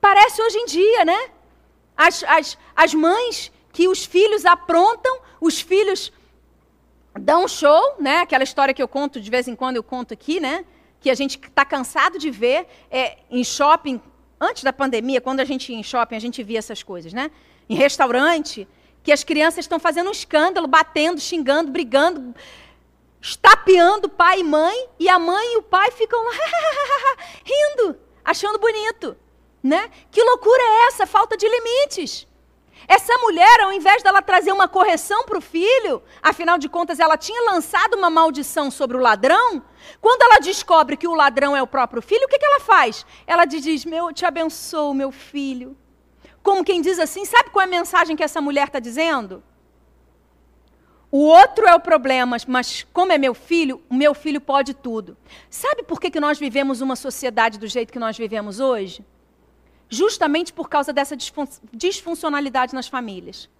Parece 0.00 0.40
hoje 0.40 0.56
em 0.56 0.64
dia, 0.64 1.04
né? 1.04 1.30
As, 1.94 2.24
as, 2.24 2.58
as 2.74 2.94
mães 2.94 3.52
que 3.74 3.88
os 3.88 4.06
filhos 4.06 4.46
aprontam, 4.46 5.20
os 5.38 5.60
filhos 5.60 6.10
dão 7.12 7.46
show, 7.46 7.96
né? 7.98 8.20
Aquela 8.20 8.44
história 8.44 8.72
que 8.72 8.82
eu 8.82 8.88
conto 8.88 9.20
de 9.20 9.30
vez 9.30 9.46
em 9.46 9.54
quando, 9.54 9.76
eu 9.76 9.82
conto 9.82 10.14
aqui, 10.14 10.40
né? 10.40 10.64
Que 11.00 11.10
a 11.10 11.14
gente 11.14 11.38
está 11.38 11.64
cansado 11.64 12.18
de 12.18 12.30
ver 12.30 12.66
é, 12.90 13.18
em 13.30 13.42
shopping, 13.42 14.00
antes 14.40 14.62
da 14.62 14.72
pandemia, 14.72 15.20
quando 15.20 15.40
a 15.40 15.44
gente 15.44 15.72
ia 15.72 15.78
em 15.78 15.82
shopping, 15.82 16.16
a 16.16 16.20
gente 16.20 16.42
via 16.42 16.58
essas 16.58 16.82
coisas, 16.82 17.12
né? 17.12 17.30
Em 17.68 17.74
restaurante, 17.74 18.66
que 19.02 19.12
as 19.12 19.24
crianças 19.24 19.64
estão 19.64 19.78
fazendo 19.78 20.08
um 20.08 20.12
escândalo, 20.12 20.66
batendo, 20.66 21.20
xingando, 21.20 21.70
brigando, 21.70 22.34
estapeando 23.20 24.08
pai 24.08 24.40
e 24.40 24.44
mãe, 24.44 24.88
e 24.98 25.08
a 25.08 25.18
mãe 25.18 25.54
e 25.54 25.58
o 25.58 25.62
pai 25.62 25.90
ficam 25.90 26.22
lá 26.22 26.32
rindo, 27.44 27.98
achando 28.24 28.58
bonito. 28.58 29.16
Né? 29.62 29.90
Que 30.10 30.22
loucura 30.22 30.62
é 30.62 30.86
essa? 30.86 31.06
Falta 31.06 31.36
de 31.36 31.46
limites. 31.46 32.26
Essa 32.88 33.16
mulher, 33.18 33.60
ao 33.60 33.72
invés 33.72 34.02
dela 34.02 34.22
trazer 34.22 34.52
uma 34.52 34.68
correção 34.68 35.24
para 35.24 35.38
o 35.38 35.40
filho, 35.40 36.02
afinal 36.22 36.58
de 36.58 36.68
contas 36.68 36.98
ela 36.98 37.16
tinha 37.16 37.50
lançado 37.52 37.94
uma 37.94 38.10
maldição 38.10 38.70
sobre 38.70 38.96
o 38.96 39.00
ladrão, 39.00 39.62
quando 40.00 40.22
ela 40.22 40.40
descobre 40.40 40.96
que 40.96 41.08
o 41.08 41.14
ladrão 41.14 41.56
é 41.56 41.62
o 41.62 41.66
próprio 41.66 42.02
filho, 42.02 42.24
o 42.24 42.28
que, 42.28 42.38
que 42.38 42.46
ela 42.46 42.60
faz? 42.60 43.06
Ela 43.26 43.44
diz: 43.44 43.84
Meu, 43.84 44.12
te 44.12 44.24
abençoo, 44.24 44.94
meu 44.94 45.10
filho. 45.12 45.76
Como 46.42 46.64
quem 46.64 46.80
diz 46.80 46.98
assim, 46.98 47.24
sabe 47.24 47.50
qual 47.50 47.62
é 47.62 47.66
a 47.66 47.70
mensagem 47.70 48.16
que 48.16 48.22
essa 48.22 48.40
mulher 48.40 48.68
está 48.68 48.78
dizendo? 48.78 49.42
O 51.12 51.18
outro 51.24 51.66
é 51.66 51.74
o 51.74 51.80
problema, 51.80 52.36
mas 52.46 52.86
como 52.92 53.12
é 53.12 53.18
meu 53.18 53.34
filho, 53.34 53.82
o 53.90 53.94
meu 53.94 54.14
filho 54.14 54.40
pode 54.40 54.74
tudo. 54.74 55.16
Sabe 55.50 55.82
por 55.82 56.00
que, 56.00 56.10
que 56.10 56.20
nós 56.20 56.38
vivemos 56.38 56.80
uma 56.80 56.94
sociedade 56.94 57.58
do 57.58 57.66
jeito 57.66 57.92
que 57.92 57.98
nós 57.98 58.16
vivemos 58.16 58.60
hoje? 58.60 59.04
Justamente 59.90 60.52
por 60.52 60.68
causa 60.68 60.92
dessa 60.92 61.16
disfuncionalidade 61.72 62.72
nas 62.74 62.88
famílias. 62.88 63.50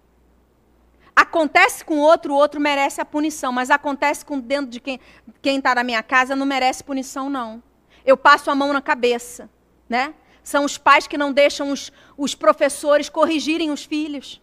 Acontece 1.13 1.83
com 1.83 1.99
outro, 1.99 2.33
o 2.33 2.37
outro 2.37 2.59
merece 2.59 3.01
a 3.01 3.05
punição, 3.05 3.51
mas 3.51 3.69
acontece 3.69 4.25
com 4.25 4.39
dentro 4.39 4.71
de 4.71 4.79
quem 4.79 4.99
está 5.43 5.75
na 5.75 5.83
minha 5.83 6.01
casa, 6.01 6.35
não 6.35 6.45
merece 6.45 6.83
punição, 6.83 7.29
não. 7.29 7.61
Eu 8.05 8.15
passo 8.15 8.49
a 8.49 8.55
mão 8.55 8.71
na 8.71 8.81
cabeça, 8.81 9.49
né? 9.87 10.13
São 10.41 10.65
os 10.65 10.77
pais 10.77 11.05
que 11.05 11.17
não 11.17 11.31
deixam 11.31 11.69
os, 11.69 11.91
os 12.17 12.33
professores 12.33 13.09
corrigirem 13.09 13.69
os 13.69 13.83
filhos. 13.83 14.41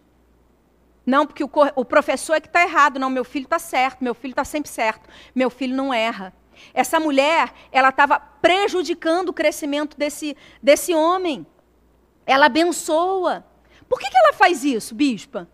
Não, 1.05 1.25
porque 1.25 1.43
o, 1.43 1.49
o 1.75 1.83
professor 1.83 2.35
é 2.35 2.39
que 2.39 2.47
está 2.47 2.61
errado. 2.61 2.99
Não, 2.99 3.09
meu 3.09 3.25
filho 3.25 3.45
está 3.45 3.57
certo, 3.57 4.03
meu 4.03 4.13
filho 4.13 4.31
está 4.31 4.45
sempre 4.45 4.69
certo. 4.69 5.09
Meu 5.33 5.49
filho 5.49 5.75
não 5.75 5.93
erra. 5.93 6.33
Essa 6.73 6.99
mulher, 6.99 7.51
ela 7.71 7.89
estava 7.89 8.19
prejudicando 8.19 9.29
o 9.29 9.33
crescimento 9.33 9.97
desse, 9.97 10.37
desse 10.61 10.93
homem. 10.93 11.45
Ela 12.29 12.45
abençoa. 12.45 13.43
Por 13.89 13.99
que, 13.99 14.07
que 14.07 14.17
ela 14.17 14.33
faz 14.33 14.63
isso, 14.63 14.93
bispa? 14.93 15.49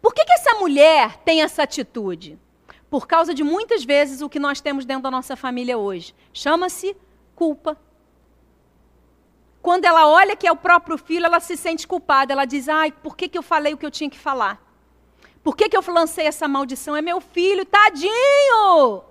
Por 0.00 0.14
que, 0.14 0.24
que 0.24 0.32
essa 0.32 0.54
mulher 0.54 1.18
tem 1.18 1.42
essa 1.42 1.64
atitude? 1.64 2.38
Por 2.88 3.06
causa 3.06 3.34
de 3.34 3.44
muitas 3.44 3.84
vezes 3.84 4.22
o 4.22 4.28
que 4.28 4.38
nós 4.38 4.58
temos 4.58 4.86
dentro 4.86 5.02
da 5.02 5.10
nossa 5.10 5.36
família 5.36 5.76
hoje. 5.76 6.14
Chama-se 6.32 6.96
culpa. 7.36 7.76
Quando 9.60 9.84
ela 9.84 10.08
olha 10.08 10.34
que 10.34 10.46
é 10.46 10.50
o 10.50 10.56
próprio 10.56 10.96
filho, 10.96 11.26
ela 11.26 11.40
se 11.40 11.58
sente 11.58 11.86
culpada. 11.86 12.32
Ela 12.32 12.46
diz: 12.46 12.70
ai, 12.70 12.90
por 12.90 13.14
que, 13.14 13.28
que 13.28 13.36
eu 13.36 13.42
falei 13.42 13.74
o 13.74 13.76
que 13.76 13.84
eu 13.84 13.90
tinha 13.90 14.08
que 14.08 14.18
falar? 14.18 14.64
Por 15.42 15.54
que, 15.54 15.68
que 15.68 15.76
eu 15.76 15.84
lancei 15.88 16.26
essa 16.26 16.48
maldição? 16.48 16.96
É 16.96 17.02
meu 17.02 17.20
filho, 17.20 17.66
tadinho! 17.66 19.04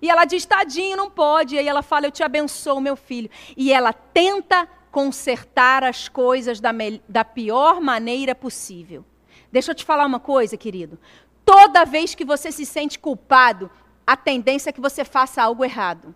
E 0.00 0.08
ela 0.08 0.24
diz: 0.24 0.46
tadinho, 0.46 0.96
não 0.96 1.10
pode. 1.10 1.56
E 1.56 1.58
aí 1.58 1.66
ela 1.66 1.82
fala: 1.82 2.06
eu 2.06 2.12
te 2.12 2.22
abençoo, 2.22 2.80
meu 2.80 2.94
filho. 2.94 3.28
E 3.56 3.72
ela 3.72 3.92
tenta 3.92 4.68
consertar 4.94 5.82
as 5.82 6.08
coisas 6.08 6.60
da, 6.60 6.70
da 7.08 7.24
pior 7.24 7.80
maneira 7.80 8.32
possível. 8.32 9.04
Deixa 9.50 9.72
eu 9.72 9.74
te 9.74 9.84
falar 9.84 10.06
uma 10.06 10.20
coisa, 10.20 10.56
querido. 10.56 11.00
Toda 11.44 11.84
vez 11.84 12.14
que 12.14 12.24
você 12.24 12.52
se 12.52 12.64
sente 12.64 12.96
culpado, 12.96 13.68
a 14.06 14.16
tendência 14.16 14.70
é 14.70 14.72
que 14.72 14.80
você 14.80 15.04
faça 15.04 15.42
algo 15.42 15.64
errado. 15.64 16.14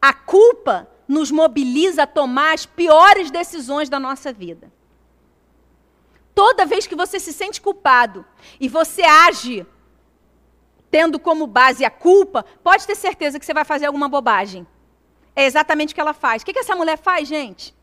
A 0.00 0.12
culpa 0.12 0.90
nos 1.06 1.30
mobiliza 1.30 2.02
a 2.02 2.06
tomar 2.06 2.54
as 2.54 2.66
piores 2.66 3.30
decisões 3.30 3.88
da 3.88 4.00
nossa 4.00 4.32
vida. 4.32 4.72
Toda 6.34 6.66
vez 6.66 6.84
que 6.88 6.96
você 6.96 7.20
se 7.20 7.32
sente 7.32 7.60
culpado 7.60 8.24
e 8.58 8.68
você 8.68 9.02
age 9.02 9.64
tendo 10.90 11.16
como 11.16 11.46
base 11.46 11.84
a 11.84 11.90
culpa, 11.90 12.44
pode 12.64 12.88
ter 12.88 12.96
certeza 12.96 13.38
que 13.38 13.46
você 13.46 13.54
vai 13.54 13.64
fazer 13.64 13.86
alguma 13.86 14.08
bobagem. 14.08 14.66
É 15.34 15.44
exatamente 15.44 15.92
o 15.92 15.94
que 15.94 16.00
ela 16.00 16.12
faz. 16.12 16.42
O 16.42 16.44
que, 16.44 16.52
que 16.52 16.58
essa 16.58 16.76
mulher 16.76 16.98
faz, 16.98 17.26
gente? 17.26 17.74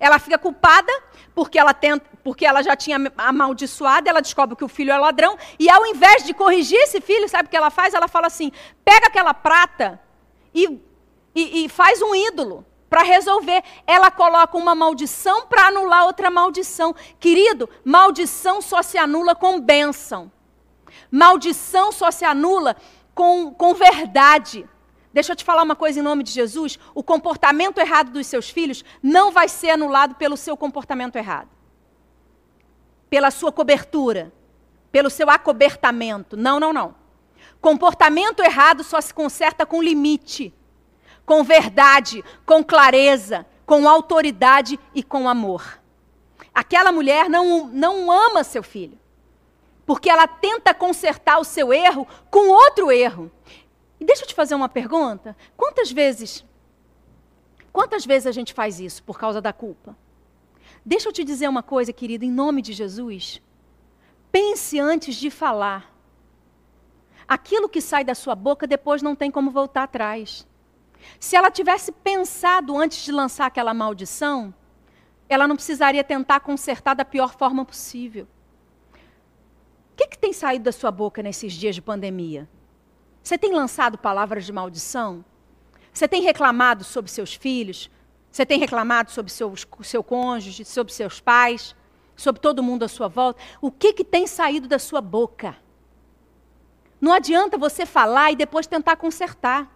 Ela 0.00 0.18
fica 0.18 0.38
culpada 0.38 0.92
porque 1.34 1.58
ela, 1.58 1.72
tenta, 1.72 2.04
porque 2.24 2.44
ela 2.44 2.62
já 2.62 2.74
tinha 2.74 2.98
amaldiçoado, 3.16 4.08
ela 4.08 4.20
descobre 4.20 4.56
que 4.56 4.64
o 4.64 4.68
filho 4.68 4.90
é 4.90 4.98
ladrão, 4.98 5.38
e 5.56 5.70
ao 5.70 5.86
invés 5.86 6.24
de 6.24 6.34
corrigir 6.34 6.78
esse 6.80 7.00
filho, 7.00 7.28
sabe 7.28 7.46
o 7.46 7.50
que 7.50 7.56
ela 7.56 7.70
faz? 7.70 7.94
Ela 7.94 8.08
fala 8.08 8.26
assim: 8.26 8.50
pega 8.84 9.06
aquela 9.06 9.32
prata 9.32 10.00
e, 10.52 10.80
e, 11.34 11.64
e 11.64 11.68
faz 11.68 12.02
um 12.02 12.14
ídolo 12.14 12.66
para 12.88 13.02
resolver. 13.02 13.62
Ela 13.86 14.10
coloca 14.10 14.56
uma 14.56 14.74
maldição 14.74 15.46
para 15.46 15.68
anular 15.68 16.06
outra 16.06 16.30
maldição. 16.30 16.94
Querido, 17.20 17.68
maldição 17.84 18.60
só 18.60 18.82
se 18.82 18.98
anula 18.98 19.34
com 19.34 19.60
bênção. 19.60 20.30
Maldição 21.10 21.92
só 21.92 22.10
se 22.10 22.24
anula 22.24 22.76
com, 23.14 23.52
com 23.52 23.74
verdade. 23.74 24.68
Deixa 25.18 25.32
eu 25.32 25.36
te 25.36 25.42
falar 25.42 25.64
uma 25.64 25.74
coisa 25.74 25.98
em 25.98 26.02
nome 26.02 26.22
de 26.22 26.30
Jesus: 26.30 26.78
o 26.94 27.02
comportamento 27.02 27.78
errado 27.78 28.12
dos 28.12 28.24
seus 28.28 28.48
filhos 28.50 28.84
não 29.02 29.32
vai 29.32 29.48
ser 29.48 29.70
anulado 29.70 30.14
pelo 30.14 30.36
seu 30.36 30.56
comportamento 30.56 31.16
errado, 31.16 31.48
pela 33.10 33.32
sua 33.32 33.50
cobertura, 33.50 34.32
pelo 34.92 35.10
seu 35.10 35.28
acobertamento. 35.28 36.36
Não, 36.36 36.60
não, 36.60 36.72
não. 36.72 36.94
Comportamento 37.60 38.44
errado 38.44 38.84
só 38.84 39.00
se 39.00 39.12
conserta 39.12 39.66
com 39.66 39.82
limite 39.82 40.54
com 41.26 41.42
verdade, 41.42 42.24
com 42.46 42.62
clareza, 42.62 43.44
com 43.66 43.88
autoridade 43.88 44.78
e 44.94 45.02
com 45.02 45.28
amor. 45.28 45.80
Aquela 46.54 46.92
mulher 46.92 47.28
não, 47.28 47.66
não 47.66 48.10
ama 48.10 48.44
seu 48.44 48.62
filho, 48.62 48.96
porque 49.84 50.08
ela 50.08 50.28
tenta 50.28 50.72
consertar 50.72 51.40
o 51.40 51.44
seu 51.44 51.72
erro 51.72 52.06
com 52.30 52.50
outro 52.50 52.92
erro. 52.92 53.30
E 54.00 54.04
deixa 54.04 54.22
eu 54.22 54.28
te 54.28 54.34
fazer 54.34 54.54
uma 54.54 54.68
pergunta: 54.68 55.36
quantas 55.56 55.90
vezes, 55.90 56.44
quantas 57.72 58.04
vezes 58.04 58.26
a 58.26 58.32
gente 58.32 58.52
faz 58.52 58.80
isso 58.80 59.02
por 59.02 59.18
causa 59.18 59.40
da 59.40 59.52
culpa? 59.52 59.96
Deixa 60.84 61.08
eu 61.08 61.12
te 61.12 61.24
dizer 61.24 61.48
uma 61.48 61.62
coisa, 61.62 61.92
querido, 61.92 62.24
em 62.24 62.30
nome 62.30 62.62
de 62.62 62.72
Jesus. 62.72 63.42
Pense 64.30 64.78
antes 64.78 65.16
de 65.16 65.30
falar. 65.30 65.94
Aquilo 67.26 67.68
que 67.68 67.80
sai 67.80 68.04
da 68.04 68.14
sua 68.14 68.34
boca 68.34 68.66
depois 68.66 69.02
não 69.02 69.14
tem 69.14 69.30
como 69.30 69.50
voltar 69.50 69.82
atrás. 69.82 70.46
Se 71.20 71.36
ela 71.36 71.50
tivesse 71.50 71.92
pensado 71.92 72.76
antes 72.76 73.04
de 73.04 73.12
lançar 73.12 73.46
aquela 73.46 73.74
maldição, 73.74 74.54
ela 75.28 75.46
não 75.46 75.56
precisaria 75.56 76.02
tentar 76.02 76.40
consertar 76.40 76.94
da 76.94 77.04
pior 77.04 77.34
forma 77.36 77.64
possível. 77.64 78.26
O 79.92 79.96
que, 79.96 80.06
que 80.06 80.18
tem 80.18 80.32
saído 80.32 80.64
da 80.64 80.72
sua 80.72 80.90
boca 80.90 81.22
nesses 81.22 81.52
dias 81.52 81.74
de 81.74 81.82
pandemia? 81.82 82.48
Você 83.28 83.36
tem 83.36 83.52
lançado 83.52 83.98
palavras 83.98 84.46
de 84.46 84.52
maldição? 84.54 85.22
Você 85.92 86.08
tem 86.08 86.22
reclamado 86.22 86.82
sobre 86.82 87.10
seus 87.10 87.34
filhos? 87.34 87.90
Você 88.32 88.46
tem 88.46 88.58
reclamado 88.58 89.10
sobre 89.10 89.30
seus, 89.30 89.66
seu 89.82 90.02
cônjuge, 90.02 90.64
sobre 90.64 90.94
seus 90.94 91.20
pais, 91.20 91.76
sobre 92.16 92.40
todo 92.40 92.62
mundo 92.62 92.84
à 92.84 92.88
sua 92.88 93.06
volta? 93.06 93.38
O 93.60 93.70
que, 93.70 93.92
que 93.92 94.02
tem 94.02 94.26
saído 94.26 94.66
da 94.66 94.78
sua 94.78 95.02
boca? 95.02 95.54
Não 96.98 97.12
adianta 97.12 97.58
você 97.58 97.84
falar 97.84 98.32
e 98.32 98.36
depois 98.36 98.66
tentar 98.66 98.96
consertar. 98.96 99.70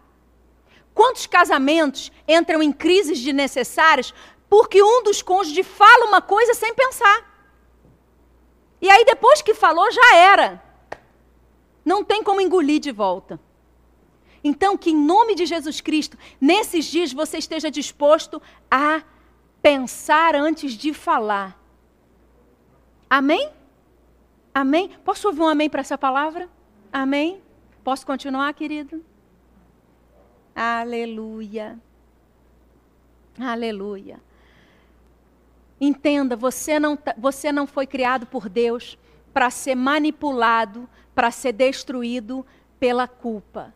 Quantos 0.95 1.27
casamentos 1.27 2.11
entram 2.27 2.63
em 2.63 2.73
crises 2.73 3.21
desnecessárias 3.21 4.15
porque 4.49 4.83
um 4.83 5.03
dos 5.03 5.21
cônjuges 5.21 5.67
fala 5.67 6.07
uma 6.07 6.23
coisa 6.23 6.55
sem 6.55 6.75
pensar? 6.75 7.53
E 8.81 8.89
aí, 8.89 9.05
depois 9.05 9.43
que 9.43 9.53
falou, 9.53 9.93
já 9.93 10.17
era. 10.17 10.72
Não 11.85 12.05
tem 12.05 12.23
como 12.23 12.41
engolir 12.41 12.81
de 12.81 12.93
volta. 12.93 13.41
Então, 14.45 14.77
que 14.77 14.91
em 14.91 14.97
nome 14.97 15.35
de 15.35 15.47
Jesus 15.47 15.81
Cristo, 15.81 16.19
nesses 16.41 16.85
dias 16.87 17.13
você 17.13 17.39
esteja 17.39 17.71
disposto 17.71 18.43
a 18.71 19.03
pensar 19.63 20.35
antes 20.35 20.73
de 20.73 20.93
falar. 20.93 21.59
Amém? 23.09 23.51
Amém? 24.55 24.91
Posso 25.05 25.29
ouvir 25.29 25.41
um 25.41 25.49
amém 25.49 25.71
para 25.71 25.81
essa 25.81 25.97
palavra? 25.97 26.49
Amém? 26.93 27.41
Posso 27.85 28.05
continuar, 28.05 28.53
querido? 28.53 29.05
Aleluia. 30.55 31.79
Aleluia. 33.39 34.21
Entenda, 35.81 36.37
você 36.37 36.79
não, 36.79 36.97
tá, 36.97 37.15
você 37.17 37.51
não 37.51 37.67
foi 37.67 37.87
criado 37.87 38.27
por 38.27 38.49
Deus 38.49 38.99
para 39.33 39.51
ser 39.51 39.75
manipulado 39.75 40.89
para 41.15 41.31
ser 41.31 41.53
destruído 41.53 42.45
pela 42.79 43.07
culpa. 43.07 43.75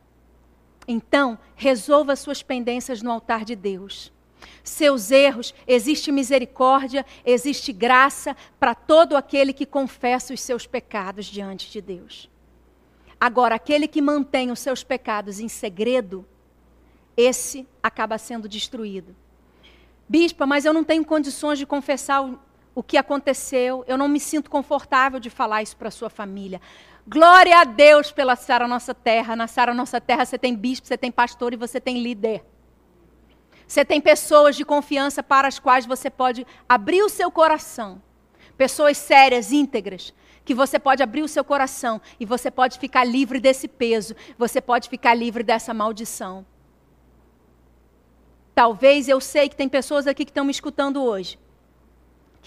Então, 0.88 1.38
resolva 1.55 2.14
suas 2.16 2.42
pendências 2.42 3.03
no 3.03 3.11
altar 3.11 3.44
de 3.44 3.57
Deus. 3.57 4.12
Seus 4.62 5.11
erros, 5.11 5.55
existe 5.66 6.12
misericórdia, 6.12 7.05
existe 7.25 7.72
graça 7.72 8.37
para 8.59 8.75
todo 8.75 9.16
aquele 9.16 9.53
que 9.53 9.66
confessa 9.66 10.35
os 10.35 10.40
seus 10.40 10.66
pecados 10.66 11.27
diante 11.27 11.70
de 11.70 11.81
Deus. 11.81 12.31
Agora, 13.18 13.55
aquele 13.55 13.88
que 13.88 14.03
mantém 14.03 14.51
os 14.51 14.61
seus 14.61 14.85
pecados 14.85 15.40
em 15.40 15.49
segredo, 15.49 16.27
esse 17.16 17.66
acaba 17.83 18.18
sendo 18.18 18.49
destruído. 18.49 19.16
Bispa, 20.09 20.46
mas 20.46 20.64
eu 20.64 20.72
não 20.72 20.85
tenho 20.85 21.05
condições 21.05 21.59
de 21.59 21.66
confessar 21.66 22.22
o, 22.76 22.82
que 22.82 22.98
aconteceu, 22.98 23.82
eu 23.88 23.96
não 23.96 24.06
me 24.06 24.20
sinto 24.20 24.50
confortável 24.50 25.18
de 25.18 25.30
falar 25.30 25.62
isso 25.62 25.74
para 25.74 25.90
sua 25.90 26.10
família. 26.10 26.60
Glória 27.08 27.58
a 27.58 27.64
Deus 27.64 28.12
pela 28.12 28.36
Sara 28.36 28.68
Nossa 28.68 28.92
Terra. 28.92 29.34
Na 29.34 29.46
Sara 29.46 29.72
Nossa 29.72 29.98
Terra 29.98 30.26
você 30.26 30.36
tem 30.36 30.54
bispo, 30.54 30.86
você 30.86 30.98
tem 30.98 31.10
pastor 31.10 31.54
e 31.54 31.56
você 31.56 31.80
tem 31.80 32.02
líder. 32.02 32.44
Você 33.66 33.82
tem 33.82 33.98
pessoas 33.98 34.56
de 34.56 34.64
confiança 34.64 35.22
para 35.22 35.48
as 35.48 35.58
quais 35.58 35.86
você 35.86 36.10
pode 36.10 36.46
abrir 36.68 37.02
o 37.02 37.08
seu 37.08 37.30
coração. 37.30 38.02
Pessoas 38.58 38.98
sérias, 38.98 39.52
íntegras, 39.52 40.12
que 40.44 40.52
você 40.52 40.78
pode 40.78 41.02
abrir 41.02 41.22
o 41.22 41.28
seu 41.28 41.42
coração 41.42 41.98
e 42.20 42.26
você 42.26 42.50
pode 42.50 42.78
ficar 42.78 43.04
livre 43.04 43.40
desse 43.40 43.66
peso, 43.68 44.14
você 44.36 44.60
pode 44.60 44.90
ficar 44.90 45.14
livre 45.14 45.42
dessa 45.42 45.72
maldição. 45.72 46.44
Talvez 48.54 49.08
eu 49.08 49.18
sei 49.18 49.48
que 49.48 49.56
tem 49.56 49.68
pessoas 49.68 50.06
aqui 50.06 50.26
que 50.26 50.30
estão 50.30 50.44
me 50.44 50.50
escutando 50.50 51.02
hoje 51.02 51.38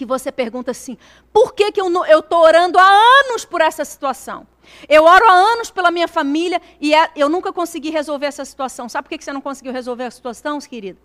que 0.00 0.06
você 0.06 0.32
pergunta 0.32 0.70
assim: 0.70 0.96
por 1.30 1.52
que, 1.52 1.70
que 1.70 1.80
eu 1.80 1.88
estou 2.18 2.38
orando 2.40 2.78
há 2.78 2.90
anos 3.20 3.44
por 3.44 3.60
essa 3.60 3.84
situação? 3.84 4.46
Eu 4.88 5.04
oro 5.04 5.26
há 5.28 5.32
anos 5.32 5.70
pela 5.70 5.90
minha 5.90 6.08
família 6.08 6.60
e 6.80 6.94
é, 6.94 7.10
eu 7.14 7.28
nunca 7.28 7.52
consegui 7.52 7.90
resolver 7.90 8.24
essa 8.24 8.42
situação. 8.46 8.88
Sabe 8.88 9.06
por 9.06 9.18
que, 9.18 9.22
você 9.22 9.30
não 9.30 9.42
conseguiu 9.42 9.74
resolver 9.74 10.04
a 10.04 10.10
situação, 10.10 10.58
querido? 10.60 10.98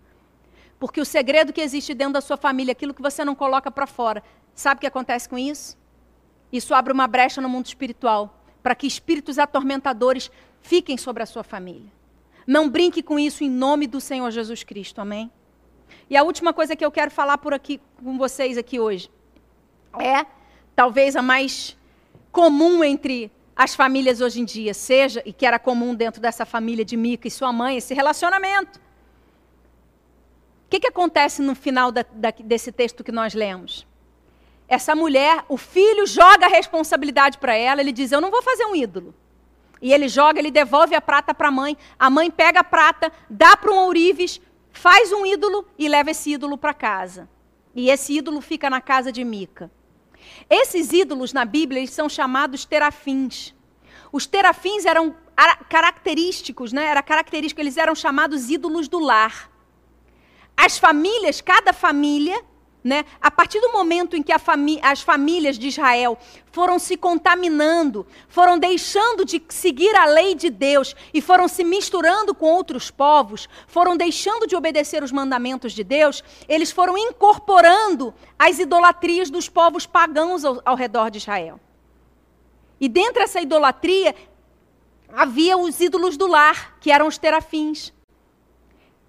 Porque 0.79 1.01
o 1.01 1.05
segredo 1.05 1.51
que 1.51 1.60
existe 1.60 1.93
dentro 1.93 2.13
da 2.13 2.21
sua 2.21 2.38
família, 2.38 2.71
aquilo 2.71 2.93
que 2.93 3.01
você 3.01 3.25
não 3.25 3.36
coloca 3.36 3.69
para 3.69 3.86
fora, 3.86 4.23
sabe 4.53 4.77
o 4.77 4.81
que 4.81 4.88
acontece 4.88 5.27
com 5.27 5.38
isso? 5.38 5.77
Isso 6.49 6.73
abre 6.73 6.93
uma 6.93 7.05
brecha 7.05 7.41
no 7.41 7.49
mundo 7.49 7.65
espiritual 7.65 8.41
para 8.63 8.75
que 8.75 8.88
espíritos 8.88 9.38
atormentadores 9.38 10.31
fiquem 10.62 10.97
sobre 10.97 11.21
a 11.21 11.25
sua 11.25 11.43
família. 11.43 11.91
Não 12.47 12.69
brinque 12.69 13.03
com 13.03 13.19
isso 13.19 13.43
em 13.43 13.49
nome 13.49 13.88
do 13.88 13.99
Senhor 13.99 14.31
Jesus 14.31 14.63
Cristo, 14.63 15.01
amém? 15.01 15.29
E 16.09 16.15
a 16.15 16.23
última 16.23 16.53
coisa 16.53 16.75
que 16.75 16.85
eu 16.85 16.91
quero 16.91 17.09
falar 17.09 17.37
por 17.37 17.53
aqui 17.53 17.81
com 18.03 18.17
vocês 18.17 18.57
aqui 18.57 18.79
hoje 18.79 19.09
é 19.99 20.25
talvez 20.75 21.15
a 21.15 21.21
mais 21.21 21.75
comum 22.31 22.83
entre 22.83 23.31
as 23.55 23.73
famílias 23.73 24.19
hoje 24.21 24.41
em 24.41 24.45
dia, 24.45 24.73
seja 24.73 25.23
e 25.25 25.31
que 25.31 25.45
era 25.45 25.57
comum 25.57 25.95
dentro 25.95 26.21
dessa 26.21 26.45
família 26.45 26.83
de 26.83 26.97
Mica 26.97 27.27
e 27.27 27.31
sua 27.31 27.51
mãe, 27.53 27.77
esse 27.77 27.93
relacionamento. 27.93 28.79
O 30.65 30.69
que, 30.69 30.79
que 30.79 30.87
acontece 30.87 31.41
no 31.41 31.55
final 31.55 31.91
da, 31.91 32.05
da, 32.11 32.31
desse 32.31 32.71
texto 32.71 33.03
que 33.03 33.11
nós 33.11 33.33
lemos? 33.33 33.87
Essa 34.67 34.95
mulher, 34.95 35.45
o 35.47 35.57
filho 35.57 36.05
joga 36.05 36.47
a 36.47 36.49
responsabilidade 36.49 37.37
para 37.37 37.55
ela, 37.55 37.79
ele 37.79 37.91
diz: 37.91 38.11
Eu 38.11 38.19
não 38.19 38.31
vou 38.31 38.41
fazer 38.41 38.65
um 38.65 38.75
ídolo. 38.75 39.13
E 39.81 39.93
ele 39.93 40.07
joga, 40.07 40.39
ele 40.39 40.51
devolve 40.51 40.95
a 40.95 41.01
prata 41.01 41.33
para 41.33 41.49
a 41.49 41.51
mãe. 41.51 41.77
A 41.97 42.09
mãe 42.09 42.31
pega 42.31 42.61
a 42.61 42.63
prata, 42.63 43.11
dá 43.29 43.55
para 43.55 43.71
um 43.71 43.77
ourives, 43.85 44.41
faz 44.75 45.11
um 45.11 45.25
ídolo 45.25 45.65
e 45.79 45.88
leva 45.88 46.11
esse 46.11 46.31
ídolo 46.31 46.57
para 46.57 46.73
casa. 46.73 47.29
E 47.73 47.89
esse 47.89 48.13
ídolo 48.13 48.41
fica 48.41 48.69
na 48.69 48.81
casa 48.81 49.11
de 49.11 49.23
Mica. 49.23 49.71
Esses 50.49 50.91
ídolos 50.91 51.33
na 51.33 51.45
Bíblia 51.45 51.79
eles 51.79 51.91
são 51.91 52.09
chamados 52.09 52.65
terafins. 52.65 53.53
Os 54.11 54.25
terafins 54.25 54.85
eram 54.85 55.15
característicos, 55.69 56.71
né? 56.71 56.85
Era 56.85 57.01
característico, 57.01 57.61
eles 57.61 57.77
eram 57.77 57.95
chamados 57.95 58.49
ídolos 58.49 58.88
do 58.88 58.99
lar. 58.99 59.49
As 60.55 60.77
famílias, 60.77 61.41
cada 61.41 61.73
família 61.73 62.43
né? 62.86 63.04
A 63.19 63.32
partir 63.32 63.60
do 63.60 63.71
momento 63.71 64.15
em 64.15 64.21
que 64.21 64.38
famí 64.38 64.80
as 64.84 65.02
famílias 65.02 65.58
de 65.58 65.69
Israel 65.69 66.15
foram 66.52 66.78
se 66.78 66.95
contaminando, 66.95 68.06
foram 68.30 68.60
deixando 68.60 69.26
de 69.26 69.41
seguir 69.50 69.95
a 69.95 70.06
lei 70.06 70.36
de 70.36 70.52
Deus 70.52 70.95
e 71.12 71.19
foram 71.19 71.48
se 71.48 71.63
misturando 71.63 72.36
com 72.36 72.45
outros 72.45 72.91
povos, 72.91 73.50
foram 73.65 73.98
deixando 73.98 74.45
de 74.45 74.56
obedecer 74.56 75.02
os 75.02 75.12
mandamentos 75.12 75.74
de 75.74 75.84
Deus, 75.84 76.24
eles 76.48 76.71
foram 76.71 76.95
incorporando 76.95 78.13
as 78.38 78.60
idolatrias 78.60 79.32
dos 79.32 79.50
povos 79.50 79.88
pagãos 79.88 80.45
ao, 80.45 80.62
ao 80.63 80.76
redor 80.76 81.10
de 81.10 81.17
Israel. 81.17 81.60
E 82.80 82.88
dentro 82.88 83.15
dessa 83.15 83.41
idolatria 83.41 84.13
havia 85.12 85.58
os 85.58 85.80
ídolos 85.80 86.17
do 86.17 86.28
lar, 86.28 86.78
que 86.80 86.91
eram 86.91 87.08
os 87.08 87.17
terafins. 87.17 87.91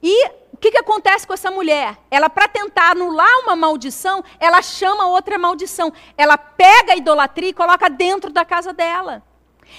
E 0.03 0.27
o 0.53 0.57
que, 0.59 0.71
que 0.71 0.79
acontece 0.79 1.27
com 1.27 1.35
essa 1.35 1.51
mulher? 1.51 1.99
Ela, 2.11 2.31
para 2.31 2.49
tentar 2.49 2.93
anular 2.93 3.41
uma 3.45 3.55
maldição, 3.55 4.25
ela 4.41 4.63
chama 4.63 5.07
outra 5.07 5.39
maldição. 5.39 5.93
Ela 6.17 6.39
pega 6.39 6.93
a 6.95 6.97
idolatria 6.97 7.51
e 7.51 7.55
coloca 7.55 7.91
dentro 7.91 8.33
da 8.33 8.45
casa 8.45 8.73
dela. 8.73 9.23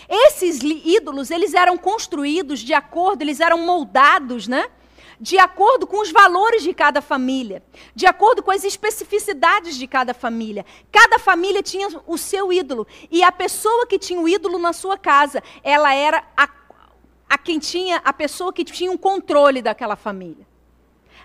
Esses 0.07 0.61
ídolos, 0.61 1.31
eles 1.31 1.53
eram 1.53 1.77
construídos 1.77 2.59
de 2.59 2.73
acordo, 2.73 3.21
eles 3.21 3.39
eram 3.39 3.59
moldados, 3.59 4.47
né? 4.47 4.69
De 5.19 5.39
acordo 5.39 5.87
com 5.87 5.99
os 5.99 6.11
valores 6.11 6.61
de 6.61 6.75
cada 6.75 7.01
família, 7.01 7.63
de 7.95 8.05
acordo 8.05 8.43
com 8.43 8.51
as 8.51 8.63
especificidades 8.63 9.75
de 9.75 9.87
cada 9.87 10.13
família. 10.13 10.63
Cada 10.91 11.17
família 11.17 11.63
tinha 11.63 11.87
o 12.05 12.17
seu 12.19 12.53
ídolo. 12.53 12.85
E 13.09 13.23
a 13.23 13.31
pessoa 13.31 13.87
que 13.87 13.97
tinha 13.97 14.19
o 14.19 14.29
ídolo 14.29 14.59
na 14.59 14.73
sua 14.73 14.95
casa, 14.95 15.41
ela 15.63 15.91
era 15.95 16.23
a, 16.37 16.47
a 17.29 17.37
quem 17.37 17.59
tinha, 17.59 18.01
a 18.03 18.13
pessoa 18.13 18.53
que 18.53 18.63
tinha 18.63 18.91
um 18.91 18.97
controle 18.97 19.61
daquela 19.61 19.95
família. 19.95 20.47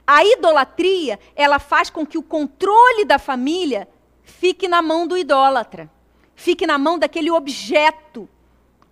A 0.06 0.24
idolatria, 0.24 1.18
ela 1.36 1.58
faz 1.58 1.88
com 1.88 2.04
que 2.04 2.18
o 2.18 2.22
controle 2.22 3.04
da 3.04 3.18
família 3.18 3.88
fique 4.22 4.66
na 4.66 4.82
mão 4.82 5.06
do 5.06 5.16
idólatra, 5.16 5.90
fique 6.34 6.66
na 6.66 6.76
mão 6.76 6.98
daquele 6.98 7.30
objeto 7.30 8.28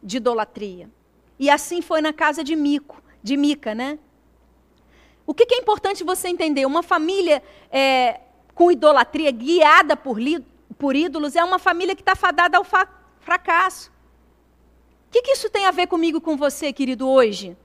de 0.03 0.18
idolatria. 0.18 0.88
E 1.38 1.51
assim 1.51 1.83
foi 1.83 2.01
na 2.01 2.12
casa 2.12 2.44
de 2.44 2.55
Mico, 2.55 3.03
de 3.23 3.37
Mica, 3.37 3.75
né? 3.75 3.99
O 5.27 5.35
que, 5.35 5.55
é 5.55 5.59
importante 5.59 6.03
você 6.03 6.29
entender? 6.29 6.66
Uma 6.66 6.83
família 6.83 7.42
é, 7.70 8.20
com 8.55 8.70
idolatria, 8.70 9.31
guiada 9.31 9.96
por, 9.96 10.18
por 10.77 10.96
ídolos, 10.96 11.37
é 11.37 11.44
uma 11.44 11.59
família 11.59 11.94
que 11.94 12.03
está 12.03 12.16
fadada 12.16 12.59
ao 12.59 12.66
fracasso. 13.20 13.89
O 15.11 15.12
que, 15.12 15.23
que 15.23 15.33
isso 15.33 15.51
tem 15.51 15.66
a 15.66 15.73
ver 15.73 15.88
comigo 15.88 16.20
com 16.20 16.37
você, 16.37 16.73
querido, 16.73 17.09
hoje? 17.09 17.57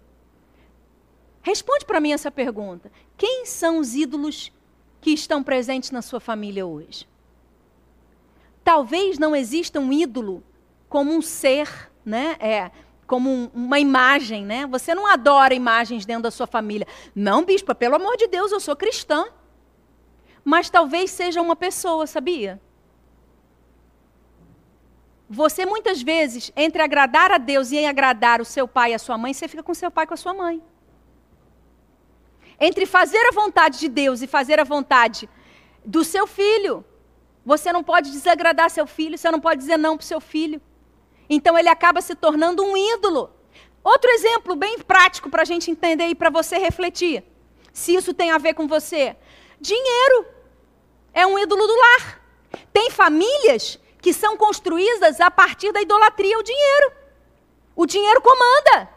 Responde 1.44 1.86
para 1.86 2.00
mim 2.00 2.12
essa 2.12 2.32
pergunta. 2.32 2.92
Quem 3.16 3.46
são 3.46 3.78
os 3.78 3.94
ídolos 3.94 4.52
que 5.00 5.12
estão 5.12 5.44
presentes 5.44 5.92
na 5.92 6.02
sua 6.02 6.20
família 6.20 6.66
hoje? 6.66 7.08
Talvez 8.64 9.20
não 9.20 9.36
exista 9.36 9.80
um 9.80 9.94
ídolo 9.94 10.44
como 10.90 11.14
um 11.14 11.22
ser, 11.22 11.92
né? 12.04 12.36
É, 12.40 12.72
como 13.06 13.30
um, 13.30 13.52
uma 13.54 13.80
imagem, 13.80 14.44
né? 14.44 14.66
Você 14.66 14.96
não 14.96 15.06
adora 15.06 15.54
imagens 15.54 16.04
dentro 16.04 16.24
da 16.24 16.32
sua 16.32 16.48
família. 16.48 16.88
Não, 17.14 17.46
bispa, 17.46 17.76
pelo 17.76 17.94
amor 17.94 18.18
de 18.18 18.26
Deus, 18.26 18.52
eu 18.52 18.60
sou 18.60 18.76
cristã. 18.76 19.24
Mas 20.44 20.68
talvez 20.68 21.12
seja 21.12 21.44
uma 21.44 21.56
pessoa, 21.56 22.08
sabia? 22.08 22.60
Você 25.30 25.66
muitas 25.66 26.02
vezes, 26.02 26.52
entre 26.56 26.82
agradar 26.82 27.32
a 27.32 27.38
Deus 27.38 27.72
e 27.72 27.84
agradar 27.86 28.42
o 28.42 28.46
seu 28.46 28.68
pai 28.68 28.92
e 28.92 28.94
a 28.94 29.00
sua 29.00 29.18
mãe, 29.18 29.34
você 29.34 29.48
fica 29.48 29.64
com 29.64 29.74
seu 29.74 29.90
pai 29.90 30.04
e 30.04 30.08
com 30.08 30.14
a 30.14 30.18
sua 30.18 30.34
mãe. 30.34 30.62
Entre 32.60 32.86
fazer 32.86 33.26
a 33.28 33.32
vontade 33.32 33.80
de 33.80 33.90
Deus 33.90 34.22
e 34.22 34.28
fazer 34.28 34.60
a 34.60 34.64
vontade 34.64 35.28
do 35.84 36.04
seu 36.04 36.28
filho. 36.28 36.86
Você 37.44 37.72
não 37.74 37.84
pode 37.84 38.12
desagradar 38.12 38.70
seu 38.70 38.88
filho, 38.88 39.18
você 39.18 39.30
não 39.30 39.40
pode 39.40 39.60
dizer 39.60 39.78
não 39.78 39.98
para 39.98 40.04
o 40.04 40.08
seu 40.08 40.22
filho. 40.22 40.62
Então 41.30 41.58
ele 41.58 41.70
acaba 41.70 42.02
se 42.02 42.16
tornando 42.16 42.64
um 42.64 42.78
ídolo. 42.78 43.32
Outro 43.84 44.10
exemplo 44.12 44.56
bem 44.56 44.80
prático 44.80 45.30
para 45.30 45.42
a 45.42 45.46
gente 45.46 45.70
entender 45.70 46.08
e 46.08 46.16
para 46.16 46.30
você 46.30 46.58
refletir. 46.58 47.24
Se 47.74 47.96
isso 47.96 48.14
tem 48.14 48.32
a 48.32 48.38
ver 48.38 48.54
com 48.54 48.68
você. 48.68 49.16
Dinheiro 49.60 50.26
é 51.14 51.26
um 51.26 51.38
ídolo 51.38 51.66
do 51.66 51.76
lar. 51.76 52.22
Tem 52.72 52.90
famílias 52.90 53.80
que 54.06 54.14
são 54.14 54.38
construídas 54.38 55.20
a 55.20 55.32
partir 55.32 55.72
da 55.72 55.82
idolatria 55.82 56.36
ao 56.36 56.44
dinheiro. 56.44 56.92
O 57.76 57.88
dinheiro 57.88 58.22
comanda. 58.22 58.88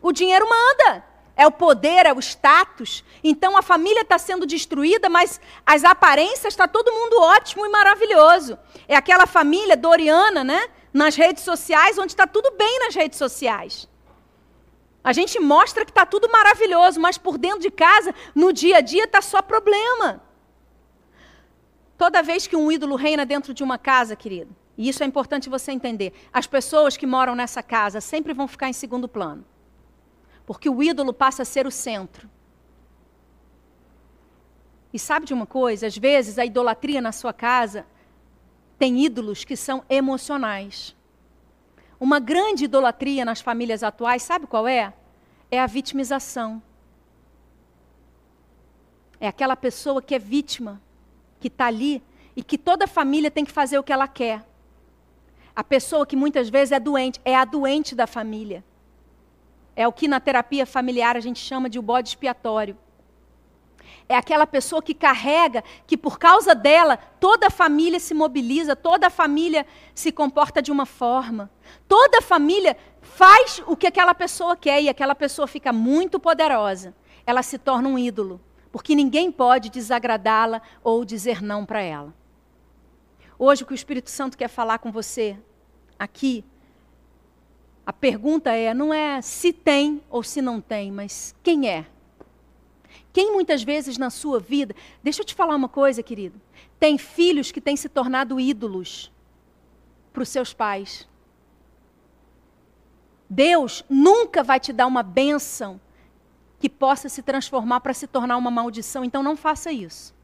O 0.00 0.12
dinheiro 0.12 0.48
manda 0.48 1.04
é 1.36 1.44
o 1.44 1.50
poder, 1.50 2.06
é 2.06 2.12
o 2.12 2.20
status. 2.20 3.02
Então 3.24 3.56
a 3.56 3.62
família 3.62 4.02
está 4.02 4.16
sendo 4.16 4.46
destruída, 4.46 5.08
mas 5.08 5.40
as 5.66 5.82
aparências 5.82 6.52
está 6.52 6.68
todo 6.68 6.92
mundo 6.92 7.20
ótimo 7.20 7.66
e 7.66 7.68
maravilhoso. 7.68 8.56
É 8.86 8.94
aquela 8.94 9.26
família 9.26 9.76
doriana, 9.76 10.44
né? 10.44 10.68
Nas 10.92 11.16
redes 11.16 11.42
sociais, 11.42 11.98
onde 11.98 12.12
está 12.12 12.24
tudo 12.24 12.52
bem 12.52 12.78
nas 12.78 12.94
redes 12.94 13.18
sociais. 13.18 13.88
A 15.02 15.12
gente 15.12 15.40
mostra 15.40 15.84
que 15.84 15.90
está 15.90 16.06
tudo 16.06 16.30
maravilhoso, 16.30 17.00
mas 17.00 17.18
por 17.18 17.38
dentro 17.38 17.58
de 17.58 17.72
casa, 17.72 18.14
no 18.36 18.52
dia 18.52 18.76
a 18.76 18.80
dia, 18.80 19.02
está 19.02 19.20
só 19.20 19.42
problema. 19.42 20.22
Toda 21.96 22.22
vez 22.22 22.46
que 22.46 22.56
um 22.56 22.70
ídolo 22.70 22.96
reina 22.96 23.24
dentro 23.24 23.54
de 23.54 23.62
uma 23.62 23.78
casa, 23.78 24.16
querido, 24.16 24.54
E 24.76 24.88
isso 24.88 25.02
é 25.02 25.06
importante 25.06 25.48
você 25.48 25.70
entender. 25.72 26.12
As 26.32 26.46
pessoas 26.46 26.96
que 26.96 27.06
moram 27.06 27.34
nessa 27.34 27.62
casa 27.62 28.00
sempre 28.00 28.32
vão 28.34 28.48
ficar 28.48 28.68
em 28.68 28.72
segundo 28.72 29.08
plano. 29.08 29.44
Porque 30.44 30.68
o 30.68 30.82
ídolo 30.82 31.12
passa 31.14 31.42
a 31.42 31.44
ser 31.44 31.66
o 31.66 31.70
centro. 31.70 32.28
E 34.92 34.98
sabe 34.98 35.26
de 35.26 35.34
uma 35.34 35.46
coisa? 35.46 35.86
Às 35.86 35.96
vezes 35.96 36.38
a 36.38 36.44
idolatria 36.44 37.00
na 37.00 37.12
sua 37.12 37.32
casa 37.32 37.86
tem 38.78 39.04
ídolos 39.04 39.44
que 39.44 39.56
são 39.56 39.84
emocionais. 39.88 40.96
Uma 41.98 42.18
grande 42.18 42.64
idolatria 42.64 43.24
nas 43.24 43.40
famílias 43.40 43.82
atuais, 43.82 44.22
sabe 44.22 44.46
qual 44.46 44.66
é? 44.66 44.92
É 45.50 45.60
a 45.60 45.66
vitimização. 45.66 46.62
É 49.20 49.28
aquela 49.28 49.56
pessoa 49.56 50.02
que 50.02 50.14
é 50.14 50.18
vítima, 50.18 50.82
que 51.44 51.48
está 51.48 51.66
ali 51.66 52.02
e 52.34 52.42
que 52.42 52.56
toda 52.56 52.86
família 52.86 53.30
tem 53.30 53.44
que 53.44 53.52
fazer 53.52 53.78
o 53.78 53.82
que 53.82 53.92
ela 53.92 54.08
quer. 54.08 54.42
A 55.54 55.62
pessoa 55.62 56.06
que 56.06 56.16
muitas 56.16 56.48
vezes 56.48 56.72
é 56.72 56.80
doente, 56.80 57.20
é 57.22 57.36
a 57.36 57.44
doente 57.44 57.94
da 57.94 58.06
família. 58.06 58.64
É 59.76 59.86
o 59.86 59.92
que 59.92 60.08
na 60.08 60.20
terapia 60.20 60.64
familiar 60.64 61.18
a 61.18 61.20
gente 61.20 61.38
chama 61.38 61.68
de 61.68 61.78
o 61.78 61.82
bode 61.82 62.08
expiatório. 62.08 62.78
É 64.08 64.16
aquela 64.16 64.46
pessoa 64.46 64.82
que 64.82 64.94
carrega, 64.94 65.62
que 65.86 65.98
por 65.98 66.18
causa 66.18 66.54
dela, 66.54 66.96
toda 66.96 67.48
a 67.48 67.50
família 67.50 68.00
se 68.00 68.14
mobiliza, 68.14 68.74
toda 68.74 69.08
a 69.08 69.10
família 69.10 69.66
se 69.94 70.10
comporta 70.10 70.62
de 70.62 70.72
uma 70.72 70.86
forma. 70.86 71.50
Toda 71.86 72.20
a 72.20 72.22
família 72.22 72.74
faz 73.02 73.62
o 73.66 73.76
que 73.76 73.86
aquela 73.86 74.14
pessoa 74.14 74.56
quer 74.56 74.80
e 74.80 74.88
aquela 74.88 75.14
pessoa 75.14 75.46
fica 75.46 75.74
muito 75.74 76.18
poderosa. 76.18 76.94
Ela 77.26 77.42
se 77.42 77.58
torna 77.58 77.86
um 77.86 77.98
ídolo, 77.98 78.40
porque 78.74 78.96
ninguém 78.96 79.30
pode 79.30 79.70
desagradá-la 79.70 80.60
ou 80.82 81.04
dizer 81.04 81.40
não 81.40 81.64
para 81.64 81.80
ela. 81.80 82.12
Hoje 83.38 83.62
o 83.62 83.66
que 83.66 83.72
o 83.72 83.74
Espírito 83.76 84.10
Santo 84.10 84.36
quer 84.36 84.48
falar 84.48 84.78
com 84.78 84.90
você 84.90 85.38
aqui, 85.96 86.44
a 87.86 87.92
pergunta 87.92 88.50
é, 88.50 88.74
não 88.74 88.92
é 88.92 89.22
se 89.22 89.52
tem 89.52 90.02
ou 90.10 90.24
se 90.24 90.42
não 90.42 90.60
tem, 90.60 90.90
mas 90.90 91.36
quem 91.40 91.68
é? 91.68 91.86
Quem 93.12 93.32
muitas 93.32 93.62
vezes 93.62 93.96
na 93.96 94.10
sua 94.10 94.40
vida, 94.40 94.74
deixa 95.04 95.22
eu 95.22 95.24
te 95.24 95.36
falar 95.36 95.54
uma 95.54 95.68
coisa, 95.68 96.02
querido, 96.02 96.40
tem 96.76 96.98
filhos 96.98 97.52
que 97.52 97.60
têm 97.60 97.76
se 97.76 97.88
tornado 97.88 98.40
ídolos 98.40 99.12
para 100.12 100.24
os 100.24 100.28
seus 100.28 100.52
pais. 100.52 101.08
Deus 103.30 103.84
nunca 103.88 104.42
vai 104.42 104.58
te 104.58 104.72
dar 104.72 104.88
uma 104.88 105.04
bênção 105.04 105.80
que 106.64 106.68
possa 106.70 107.10
se 107.10 107.22
transformar 107.22 107.80
para 107.80 107.92
se 107.92 108.06
tornar 108.06 108.38
uma 108.38 108.50
maldição, 108.50 109.04
então 109.04 109.22
não 109.22 109.36
faça 109.36 109.70
isso. 109.70 110.14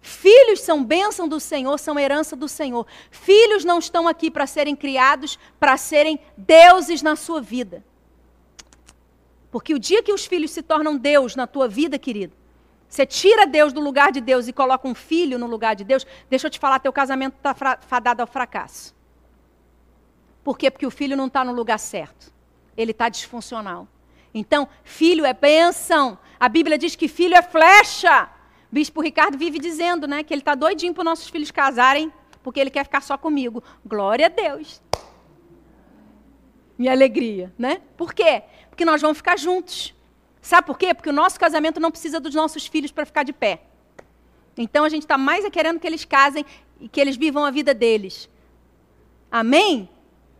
Filhos 0.00 0.60
são 0.60 0.82
bênção 0.82 1.28
do 1.28 1.38
Senhor, 1.38 1.78
são 1.78 1.98
herança 1.98 2.34
do 2.34 2.48
Senhor. 2.48 2.86
Filhos 3.10 3.62
não 3.62 3.78
estão 3.78 4.08
aqui 4.08 4.30
para 4.30 4.46
serem 4.46 4.74
criados, 4.74 5.38
para 5.60 5.76
serem 5.76 6.18
deuses 6.38 7.02
na 7.02 7.16
sua 7.16 7.42
vida. 7.42 7.84
Porque 9.50 9.74
o 9.74 9.78
dia 9.78 10.02
que 10.02 10.14
os 10.14 10.24
filhos 10.24 10.52
se 10.52 10.62
tornam 10.62 10.96
Deus 10.96 11.36
na 11.36 11.46
tua 11.46 11.68
vida, 11.68 11.98
querido, 11.98 12.34
você 12.88 13.04
tira 13.04 13.46
Deus 13.46 13.74
do 13.74 13.80
lugar 13.82 14.10
de 14.10 14.22
Deus 14.22 14.48
e 14.48 14.54
coloca 14.54 14.88
um 14.88 14.94
filho 14.94 15.38
no 15.38 15.46
lugar 15.46 15.76
de 15.76 15.84
Deus, 15.84 16.06
deixa 16.30 16.46
eu 16.46 16.50
te 16.50 16.58
falar, 16.58 16.78
teu 16.78 16.94
casamento 16.94 17.36
está 17.36 17.54
fadado 17.82 18.22
ao 18.22 18.26
fracasso. 18.26 18.94
Por 20.42 20.56
quê? 20.56 20.70
Porque 20.70 20.86
o 20.86 20.90
filho 20.90 21.14
não 21.14 21.26
está 21.26 21.44
no 21.44 21.52
lugar 21.52 21.78
certo. 21.78 22.32
Ele 22.74 22.92
está 22.92 23.10
disfuncional. 23.10 23.86
Então, 24.34 24.68
filho 24.82 25.24
é 25.24 25.32
bênção. 25.32 26.18
A 26.40 26.48
Bíblia 26.48 26.78
diz 26.78 26.96
que 26.96 27.08
filho 27.08 27.34
é 27.34 27.42
flecha. 27.42 28.28
O 28.70 28.74
bispo 28.74 29.00
Ricardo 29.00 29.36
vive 29.36 29.58
dizendo, 29.58 30.06
né, 30.06 30.22
que 30.22 30.32
ele 30.32 30.40
está 30.40 30.54
doidinho 30.54 30.94
para 30.94 31.04
nossos 31.04 31.28
filhos 31.28 31.50
casarem, 31.50 32.12
porque 32.42 32.58
ele 32.58 32.70
quer 32.70 32.84
ficar 32.84 33.02
só 33.02 33.18
comigo. 33.18 33.62
Glória 33.84 34.26
a 34.26 34.28
Deus. 34.28 34.80
Minha 36.78 36.92
alegria, 36.92 37.52
né? 37.58 37.82
Por 37.96 38.14
quê? 38.14 38.42
Porque 38.70 38.84
nós 38.84 39.00
vamos 39.00 39.18
ficar 39.18 39.38
juntos. 39.38 39.94
Sabe 40.40 40.66
por 40.66 40.76
quê? 40.76 40.92
Porque 40.92 41.10
o 41.10 41.12
nosso 41.12 41.38
casamento 41.38 41.78
não 41.78 41.90
precisa 41.90 42.18
dos 42.18 42.34
nossos 42.34 42.66
filhos 42.66 42.90
para 42.90 43.06
ficar 43.06 43.22
de 43.22 43.32
pé. 43.32 43.62
Então 44.56 44.84
a 44.84 44.88
gente 44.88 45.02
está 45.02 45.16
mais 45.16 45.44
é 45.44 45.50
querendo 45.50 45.78
que 45.78 45.86
eles 45.86 46.04
casem 46.04 46.44
e 46.80 46.88
que 46.88 47.00
eles 47.00 47.16
vivam 47.16 47.44
a 47.44 47.50
vida 47.50 47.72
deles. 47.72 48.28
Amém? 49.30 49.88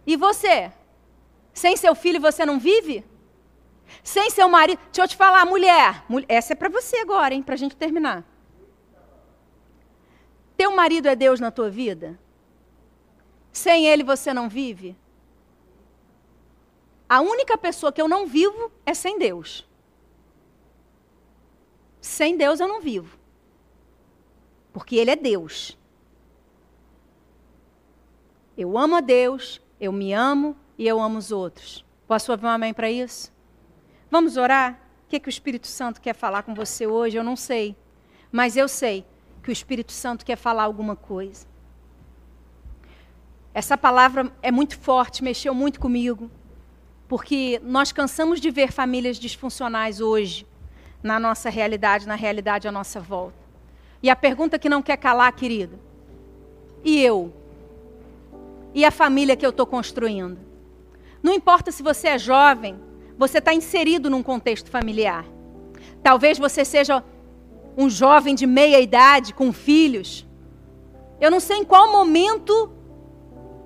E 0.07 0.17
você? 0.17 0.73
Sem 1.55 1.77
seu 1.77 1.95
filho 1.95 2.21
você 2.21 2.45
não 2.45 2.59
vive? 2.59 3.05
Sem 4.03 4.31
seu 4.31 4.49
marido. 4.49 4.79
Deixa 4.87 5.03
eu 5.03 5.09
te 5.09 5.17
falar, 5.17 5.45
mulher. 5.45 6.05
Essa 6.29 6.53
é 6.53 6.57
para 6.57 6.69
você 6.69 6.99
agora, 6.99 7.35
hein? 7.35 7.43
Para 7.43 7.55
a 7.55 7.59
gente 7.59 7.77
terminar. 7.77 8.25
Teu 10.57 10.75
marido 10.75 11.09
é 11.09 11.17
Deus 11.17 11.41
na 11.41 11.51
tua 11.51 11.69
vida? 11.71 12.19
Sem 13.53 13.87
ele 13.87 14.03
você 14.03 14.33
não 14.33 14.49
vive? 14.49 14.97
A 17.09 17.21
única 17.21 17.59
pessoa 17.59 17.93
que 17.93 18.01
eu 18.01 18.09
não 18.09 18.27
vivo 18.27 18.73
é 18.87 18.95
sem 18.95 19.19
Deus. 19.19 19.69
Sem 22.01 22.37
Deus 22.37 22.59
eu 22.59 22.67
não 22.67 22.81
vivo. 22.81 23.19
Porque 24.73 24.97
Ele 24.97 25.11
é 25.11 25.17
Deus. 25.17 25.79
Eu 28.57 28.79
amo 28.79 28.97
a 28.97 29.01
Deus, 29.01 29.61
eu 29.79 29.93
me 29.93 30.13
amo 30.13 30.57
e 30.79 30.87
eu 30.87 31.01
amo 31.01 31.19
os 31.19 31.31
outros. 31.31 31.85
Posso 32.07 32.33
ouvir 32.33 32.47
um 32.47 32.49
amém 32.49 32.73
para 32.73 32.91
isso? 32.91 33.33
Vamos 34.13 34.37
orar? 34.37 34.79
O 35.07 35.09
que, 35.09 35.17
é 35.17 35.19
que 35.19 35.29
o 35.29 35.31
Espírito 35.31 35.67
Santo 35.67 35.99
quer 35.99 36.15
falar 36.15 36.43
com 36.43 36.55
você 36.55 36.87
hoje? 36.87 37.17
Eu 37.17 37.25
não 37.25 37.35
sei. 37.35 37.75
Mas 38.31 38.59
eu 38.59 38.69
sei 38.69 39.07
que 39.43 39.49
o 39.49 39.53
Espírito 39.53 39.91
Santo 39.91 40.23
quer 40.23 40.37
falar 40.37 40.65
alguma 40.65 40.95
coisa. 40.95 41.47
Essa 43.55 43.79
palavra 43.79 44.31
é 44.43 44.53
muito 44.53 44.79
forte, 44.79 45.25
mexeu 45.25 45.55
muito 45.55 45.81
comigo 45.81 46.31
porque 47.09 47.59
nós 47.65 47.91
cansamos 47.91 48.39
de 48.39 48.51
ver 48.51 48.71
famílias 48.71 49.17
disfuncionais 49.17 49.99
hoje, 49.99 50.47
na 51.03 51.19
nossa 51.19 51.49
realidade, 51.49 52.07
na 52.07 52.15
realidade 52.15 52.69
à 52.69 52.73
nossa 52.73 53.01
volta. 53.01 53.39
E 54.03 54.11
a 54.11 54.17
pergunta 54.17 54.59
que 54.59 54.69
não 54.69 54.83
quer 54.83 54.99
calar, 54.99 55.33
querido: 55.33 55.79
e 56.85 57.03
eu? 57.03 57.33
E 58.75 58.85
a 58.85 58.91
família 58.91 59.37
que 59.37 59.47
eu 59.47 59.51
estou 59.51 59.67
construindo? 59.67 60.39
Não 61.23 61.33
importa 61.33 61.73
se 61.73 61.83
você 61.83 62.09
é 62.09 62.19
jovem, 62.19 62.79
você 63.23 63.39
está 63.39 63.55
inserido 63.55 64.11
num 64.11 64.23
contexto 64.23 64.69
familiar. 64.69 65.25
Talvez 66.03 66.41
você 66.41 66.65
seja 66.65 67.05
um 67.77 67.89
jovem 67.89 68.35
de 68.35 68.47
meia 68.47 68.81
idade, 68.81 69.33
com 69.33 69.53
filhos. 69.53 70.27
Eu 71.21 71.31
não 71.31 71.39
sei 71.39 71.59
em 71.59 71.65
qual 71.65 71.93
momento 71.93 72.73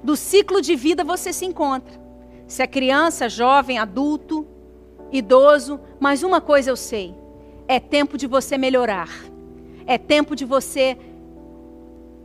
do 0.02 0.14
ciclo 0.14 0.60
de 0.60 0.76
vida 0.76 1.02
você 1.02 1.32
se 1.32 1.46
encontra. 1.46 1.98
Se 2.46 2.62
é 2.62 2.66
criança, 2.66 3.30
jovem, 3.30 3.78
adulto, 3.78 4.46
idoso, 5.10 5.80
mas 5.98 6.22
uma 6.22 6.40
coisa 6.40 6.68
eu 6.70 6.76
sei: 6.76 7.14
é 7.66 7.80
tempo 7.80 8.18
de 8.18 8.26
você 8.26 8.58
melhorar. 8.58 9.08
É 9.86 9.96
tempo 9.96 10.36
de 10.36 10.44
você 10.44 10.98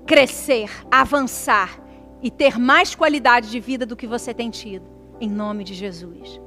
crescer, 0.05 0.69
avançar 0.91 1.79
e 2.21 2.29
ter 2.29 2.59
mais 2.59 2.93
qualidade 2.93 3.49
de 3.49 3.59
vida 3.61 3.85
do 3.85 3.95
que 3.95 4.05
você 4.05 4.33
tem 4.33 4.49
tido. 4.49 4.85
Em 5.21 5.29
nome 5.29 5.63
de 5.63 5.73
Jesus. 5.73 6.41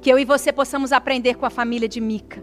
Que 0.00 0.10
eu 0.10 0.18
e 0.18 0.24
você 0.24 0.52
possamos 0.52 0.92
aprender 0.92 1.36
com 1.36 1.46
a 1.46 1.50
família 1.50 1.88
de 1.88 2.00
Mica. 2.00 2.42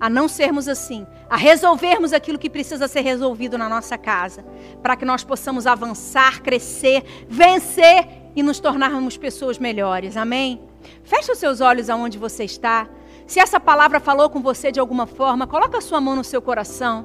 A 0.00 0.08
não 0.08 0.28
sermos 0.28 0.68
assim, 0.68 1.04
a 1.28 1.36
resolvermos 1.36 2.12
aquilo 2.12 2.38
que 2.38 2.48
precisa 2.48 2.86
ser 2.86 3.00
resolvido 3.00 3.58
na 3.58 3.68
nossa 3.68 3.98
casa, 3.98 4.44
para 4.80 4.94
que 4.94 5.04
nós 5.04 5.24
possamos 5.24 5.66
avançar, 5.66 6.40
crescer, 6.40 7.02
vencer 7.28 8.06
e 8.36 8.42
nos 8.42 8.60
tornarmos 8.60 9.16
pessoas 9.16 9.58
melhores. 9.58 10.16
Amém? 10.16 10.62
Feche 11.02 11.32
os 11.32 11.38
seus 11.38 11.60
olhos 11.60 11.90
aonde 11.90 12.16
você 12.16 12.44
está. 12.44 12.88
Se 13.26 13.40
essa 13.40 13.58
palavra 13.58 13.98
falou 13.98 14.30
com 14.30 14.40
você 14.40 14.70
de 14.70 14.78
alguma 14.78 15.06
forma, 15.06 15.46
coloca 15.46 15.78
a 15.78 15.82
sua 15.82 16.00
mão 16.00 16.14
no 16.14 16.22
seu 16.22 16.40
coração. 16.40 17.04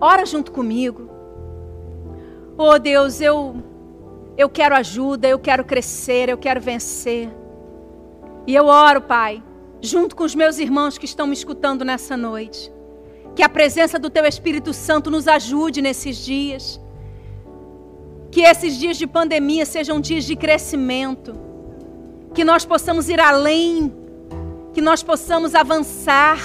Ora 0.00 0.26
junto 0.26 0.50
comigo. 0.50 1.08
Oh 2.56 2.78
Deus, 2.78 3.20
eu 3.20 3.62
eu 4.36 4.48
quero 4.48 4.74
ajuda, 4.74 5.26
eu 5.26 5.38
quero 5.38 5.64
crescer, 5.64 6.28
eu 6.28 6.38
quero 6.38 6.60
vencer. 6.60 7.28
E 8.48 8.54
eu 8.54 8.64
oro, 8.64 9.02
Pai, 9.02 9.42
junto 9.78 10.16
com 10.16 10.24
os 10.24 10.34
meus 10.34 10.58
irmãos 10.58 10.96
que 10.96 11.04
estão 11.04 11.26
me 11.26 11.34
escutando 11.34 11.84
nessa 11.84 12.16
noite. 12.16 12.72
Que 13.36 13.42
a 13.42 13.48
presença 13.48 13.98
do 13.98 14.08
Teu 14.08 14.24
Espírito 14.24 14.72
Santo 14.72 15.10
nos 15.10 15.28
ajude 15.28 15.82
nesses 15.82 16.16
dias 16.16 16.80
que 18.30 18.40
esses 18.40 18.78
dias 18.78 18.96
de 18.96 19.06
pandemia 19.06 19.66
sejam 19.66 20.00
dias 20.00 20.24
de 20.24 20.34
crescimento. 20.34 21.38
Que 22.32 22.42
nós 22.42 22.64
possamos 22.64 23.10
ir 23.10 23.20
além. 23.20 23.94
Que 24.72 24.80
nós 24.80 25.02
possamos 25.02 25.54
avançar. 25.54 26.38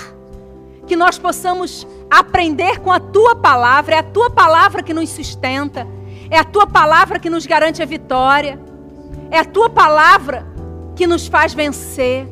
Que 0.86 0.98
nós 0.98 1.18
possamos 1.18 1.88
aprender 2.12 2.82
com 2.82 2.92
a 2.92 3.00
tua 3.00 3.34
palavra. 3.34 3.96
É 3.96 4.00
a 4.00 4.04
tua 4.04 4.30
palavra 4.30 4.84
que 4.84 4.94
nos 4.94 5.10
sustenta. 5.10 5.88
É 6.30 6.38
a 6.38 6.44
tua 6.44 6.68
palavra 6.68 7.18
que 7.18 7.30
nos 7.30 7.46
garante 7.46 7.82
a 7.82 7.86
vitória. 7.86 8.60
É 9.32 9.40
a 9.40 9.46
tua 9.46 9.70
palavra 9.70 10.52
que 10.96 11.08
nos 11.08 11.28
faz 11.28 11.54
vencer. 11.54 12.28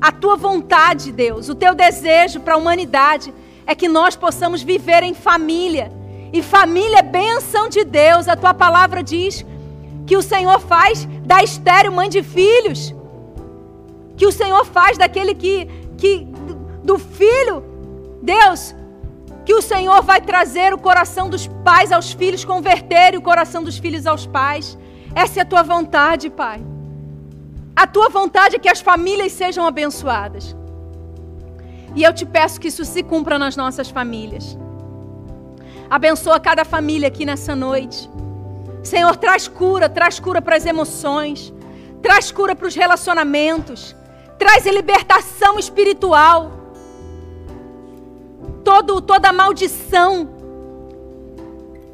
A 0.00 0.12
tua 0.12 0.36
vontade, 0.36 1.10
Deus, 1.12 1.48
o 1.48 1.54
teu 1.54 1.74
desejo 1.74 2.40
para 2.40 2.54
a 2.54 2.56
humanidade 2.56 3.32
é 3.66 3.74
que 3.74 3.88
nós 3.88 4.14
possamos 4.14 4.62
viver 4.62 5.02
em 5.02 5.14
família 5.14 5.90
E 6.32 6.42
família 6.42 6.98
é 6.98 7.02
bênção 7.02 7.68
de 7.68 7.84
Deus. 7.84 8.28
A 8.28 8.36
tua 8.36 8.52
palavra 8.52 9.02
diz 9.02 9.44
que 10.06 10.16
o 10.16 10.22
Senhor 10.22 10.60
faz 10.60 11.06
da 11.24 11.42
estéreo 11.42 11.92
mãe 11.92 12.08
de 12.08 12.22
filhos. 12.22 12.94
Que 14.16 14.26
o 14.26 14.32
Senhor 14.32 14.64
faz 14.66 14.98
daquele 14.98 15.34
que, 15.34 15.66
que 15.96 16.26
do 16.82 16.98
filho, 16.98 17.64
Deus, 18.22 18.74
que 19.44 19.54
o 19.54 19.62
Senhor 19.62 20.02
vai 20.02 20.20
trazer 20.20 20.74
o 20.74 20.78
coração 20.78 21.28
dos 21.28 21.46
pais 21.64 21.92
aos 21.92 22.12
filhos, 22.12 22.44
converter 22.44 23.16
o 23.16 23.22
coração 23.22 23.62
dos 23.62 23.78
filhos 23.78 24.06
aos 24.06 24.26
pais. 24.26 24.76
Essa 25.14 25.40
é 25.40 25.42
a 25.42 25.46
tua 25.46 25.62
vontade, 25.62 26.28
Pai. 26.28 26.75
A 27.76 27.86
tua 27.86 28.08
vontade 28.08 28.56
é 28.56 28.58
que 28.58 28.70
as 28.70 28.80
famílias 28.80 29.32
sejam 29.32 29.66
abençoadas. 29.66 30.56
E 31.94 32.02
eu 32.02 32.12
te 32.12 32.24
peço 32.24 32.58
que 32.58 32.68
isso 32.68 32.84
se 32.84 33.02
cumpra 33.02 33.38
nas 33.38 33.54
nossas 33.54 33.90
famílias. 33.90 34.56
Abençoa 35.90 36.40
cada 36.40 36.64
família 36.64 37.08
aqui 37.08 37.26
nessa 37.26 37.54
noite. 37.54 38.10
Senhor, 38.82 39.14
traz 39.16 39.46
cura, 39.46 39.88
traz 39.88 40.18
cura 40.18 40.40
para 40.40 40.56
as 40.56 40.64
emoções, 40.64 41.52
traz 42.00 42.32
cura 42.32 42.54
para 42.56 42.66
os 42.66 42.74
relacionamentos, 42.74 43.94
traz 44.38 44.64
libertação 44.64 45.58
espiritual. 45.58 46.52
Todo, 48.64 49.00
toda 49.00 49.32
maldição 49.32 50.35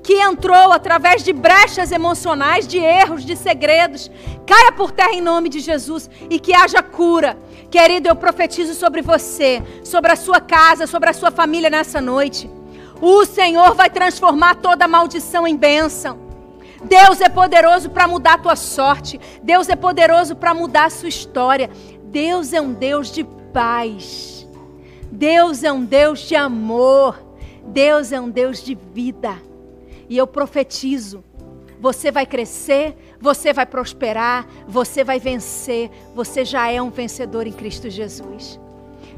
que 0.03 0.15
entrou 0.15 0.73
através 0.73 1.23
de 1.23 1.33
brechas 1.33 1.93
emocionais, 1.93 2.67
de 2.67 2.79
erros, 2.79 3.25
de 3.25 3.37
segredos, 3.37 4.11
caia 4.47 4.73
por 4.73 4.91
terra 4.91 5.15
em 5.15 5.21
nome 5.21 5.49
de 5.49 5.61
Jesus 5.61 6.11
e 6.29 6.41
que 6.41 6.55
haja 6.55 6.83
cura. 6.83 7.39
Querido, 7.71 8.09
eu 8.09 8.17
profetizo 8.17 8.75
sobre 8.75 9.01
você, 9.01 9.63
sobre 9.85 10.11
a 10.11 10.17
sua 10.17 10.41
casa, 10.41 10.87
sobre 10.87 11.09
a 11.09 11.13
sua 11.13 11.31
família 11.31 11.71
nessa 11.71 12.01
noite. 12.01 12.51
O 13.01 13.25
Senhor 13.25 13.75
vai 13.75 13.89
transformar 13.89 14.57
toda 14.57 14.89
maldição 14.89 15.47
em 15.47 15.57
bênção. 15.57 16.19
Deus 16.85 17.21
é 17.21 17.29
poderoso 17.29 17.91
para 17.91 18.09
mudar 18.09 18.35
a 18.35 18.39
tua 18.39 18.57
sorte. 18.57 19.21
Deus 19.43 19.69
é 19.69 19.77
poderoso 19.77 20.35
para 20.35 20.53
mudar 20.53 20.87
a 20.87 20.91
sua 20.91 21.09
história. 21.09 21.71
Deus 22.05 22.53
é 22.53 22.61
um 22.61 22.73
Deus 22.73 23.11
de 23.11 23.25
paz. 23.53 24.49
Deus 25.11 25.63
é 25.63 25.73
um 25.73 25.85
Deus 25.85 26.21
de 26.21 26.35
amor. 26.35 27.23
Deus 27.65 28.11
é 28.11 28.21
um 28.21 28.29
Deus 28.29 28.63
de 28.63 28.75
vida. 28.75 29.52
E 30.13 30.19
eu 30.19 30.27
profetizo: 30.27 31.25
você 31.81 32.11
vai 32.11 32.27
crescer, 32.27 32.95
você 33.19 33.51
vai 33.51 33.65
prosperar, 33.65 34.47
você 34.69 35.03
vai 35.03 35.19
vencer. 35.19 35.91
Você 36.15 36.45
já 36.45 36.71
é 36.71 36.83
um 36.83 36.91
vencedor 36.91 37.47
em 37.47 37.53
Cristo 37.53 37.89
Jesus. 37.89 38.61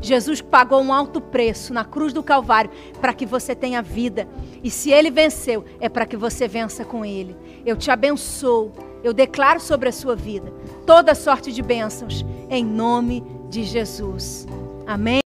Jesus 0.01 0.41
pagou 0.41 0.81
um 0.81 0.93
alto 0.93 1.21
preço 1.21 1.75
na 1.75 1.85
cruz 1.85 2.13
do 2.13 2.23
Calvário 2.23 2.71
para 3.01 3.13
que 3.13 3.27
você 3.27 3.57
tenha 3.57 3.83
vida. 3.83 4.29
E 4.63 4.71
se 4.71 4.93
ele 4.93 5.11
venceu, 5.11 5.65
é 5.81 5.89
para 5.89 6.07
que 6.07 6.17
você 6.17 6.47
vença 6.47 6.85
com 6.85 7.05
ele. 7.05 7.35
Eu 7.67 7.77
te 7.77 7.91
abençoo. 7.91 8.71
Eu 9.03 9.13
declaro 9.13 9.59
sobre 9.59 9.89
a 9.89 9.93
sua 9.93 10.15
vida 10.15 10.55
toda 10.87 11.13
sorte 11.13 11.51
de 11.53 11.61
bênçãos 11.61 12.25
em 12.49 12.65
nome 12.65 13.25
de 13.51 13.65
Jesus. 13.65 14.47
Amém. 14.87 15.23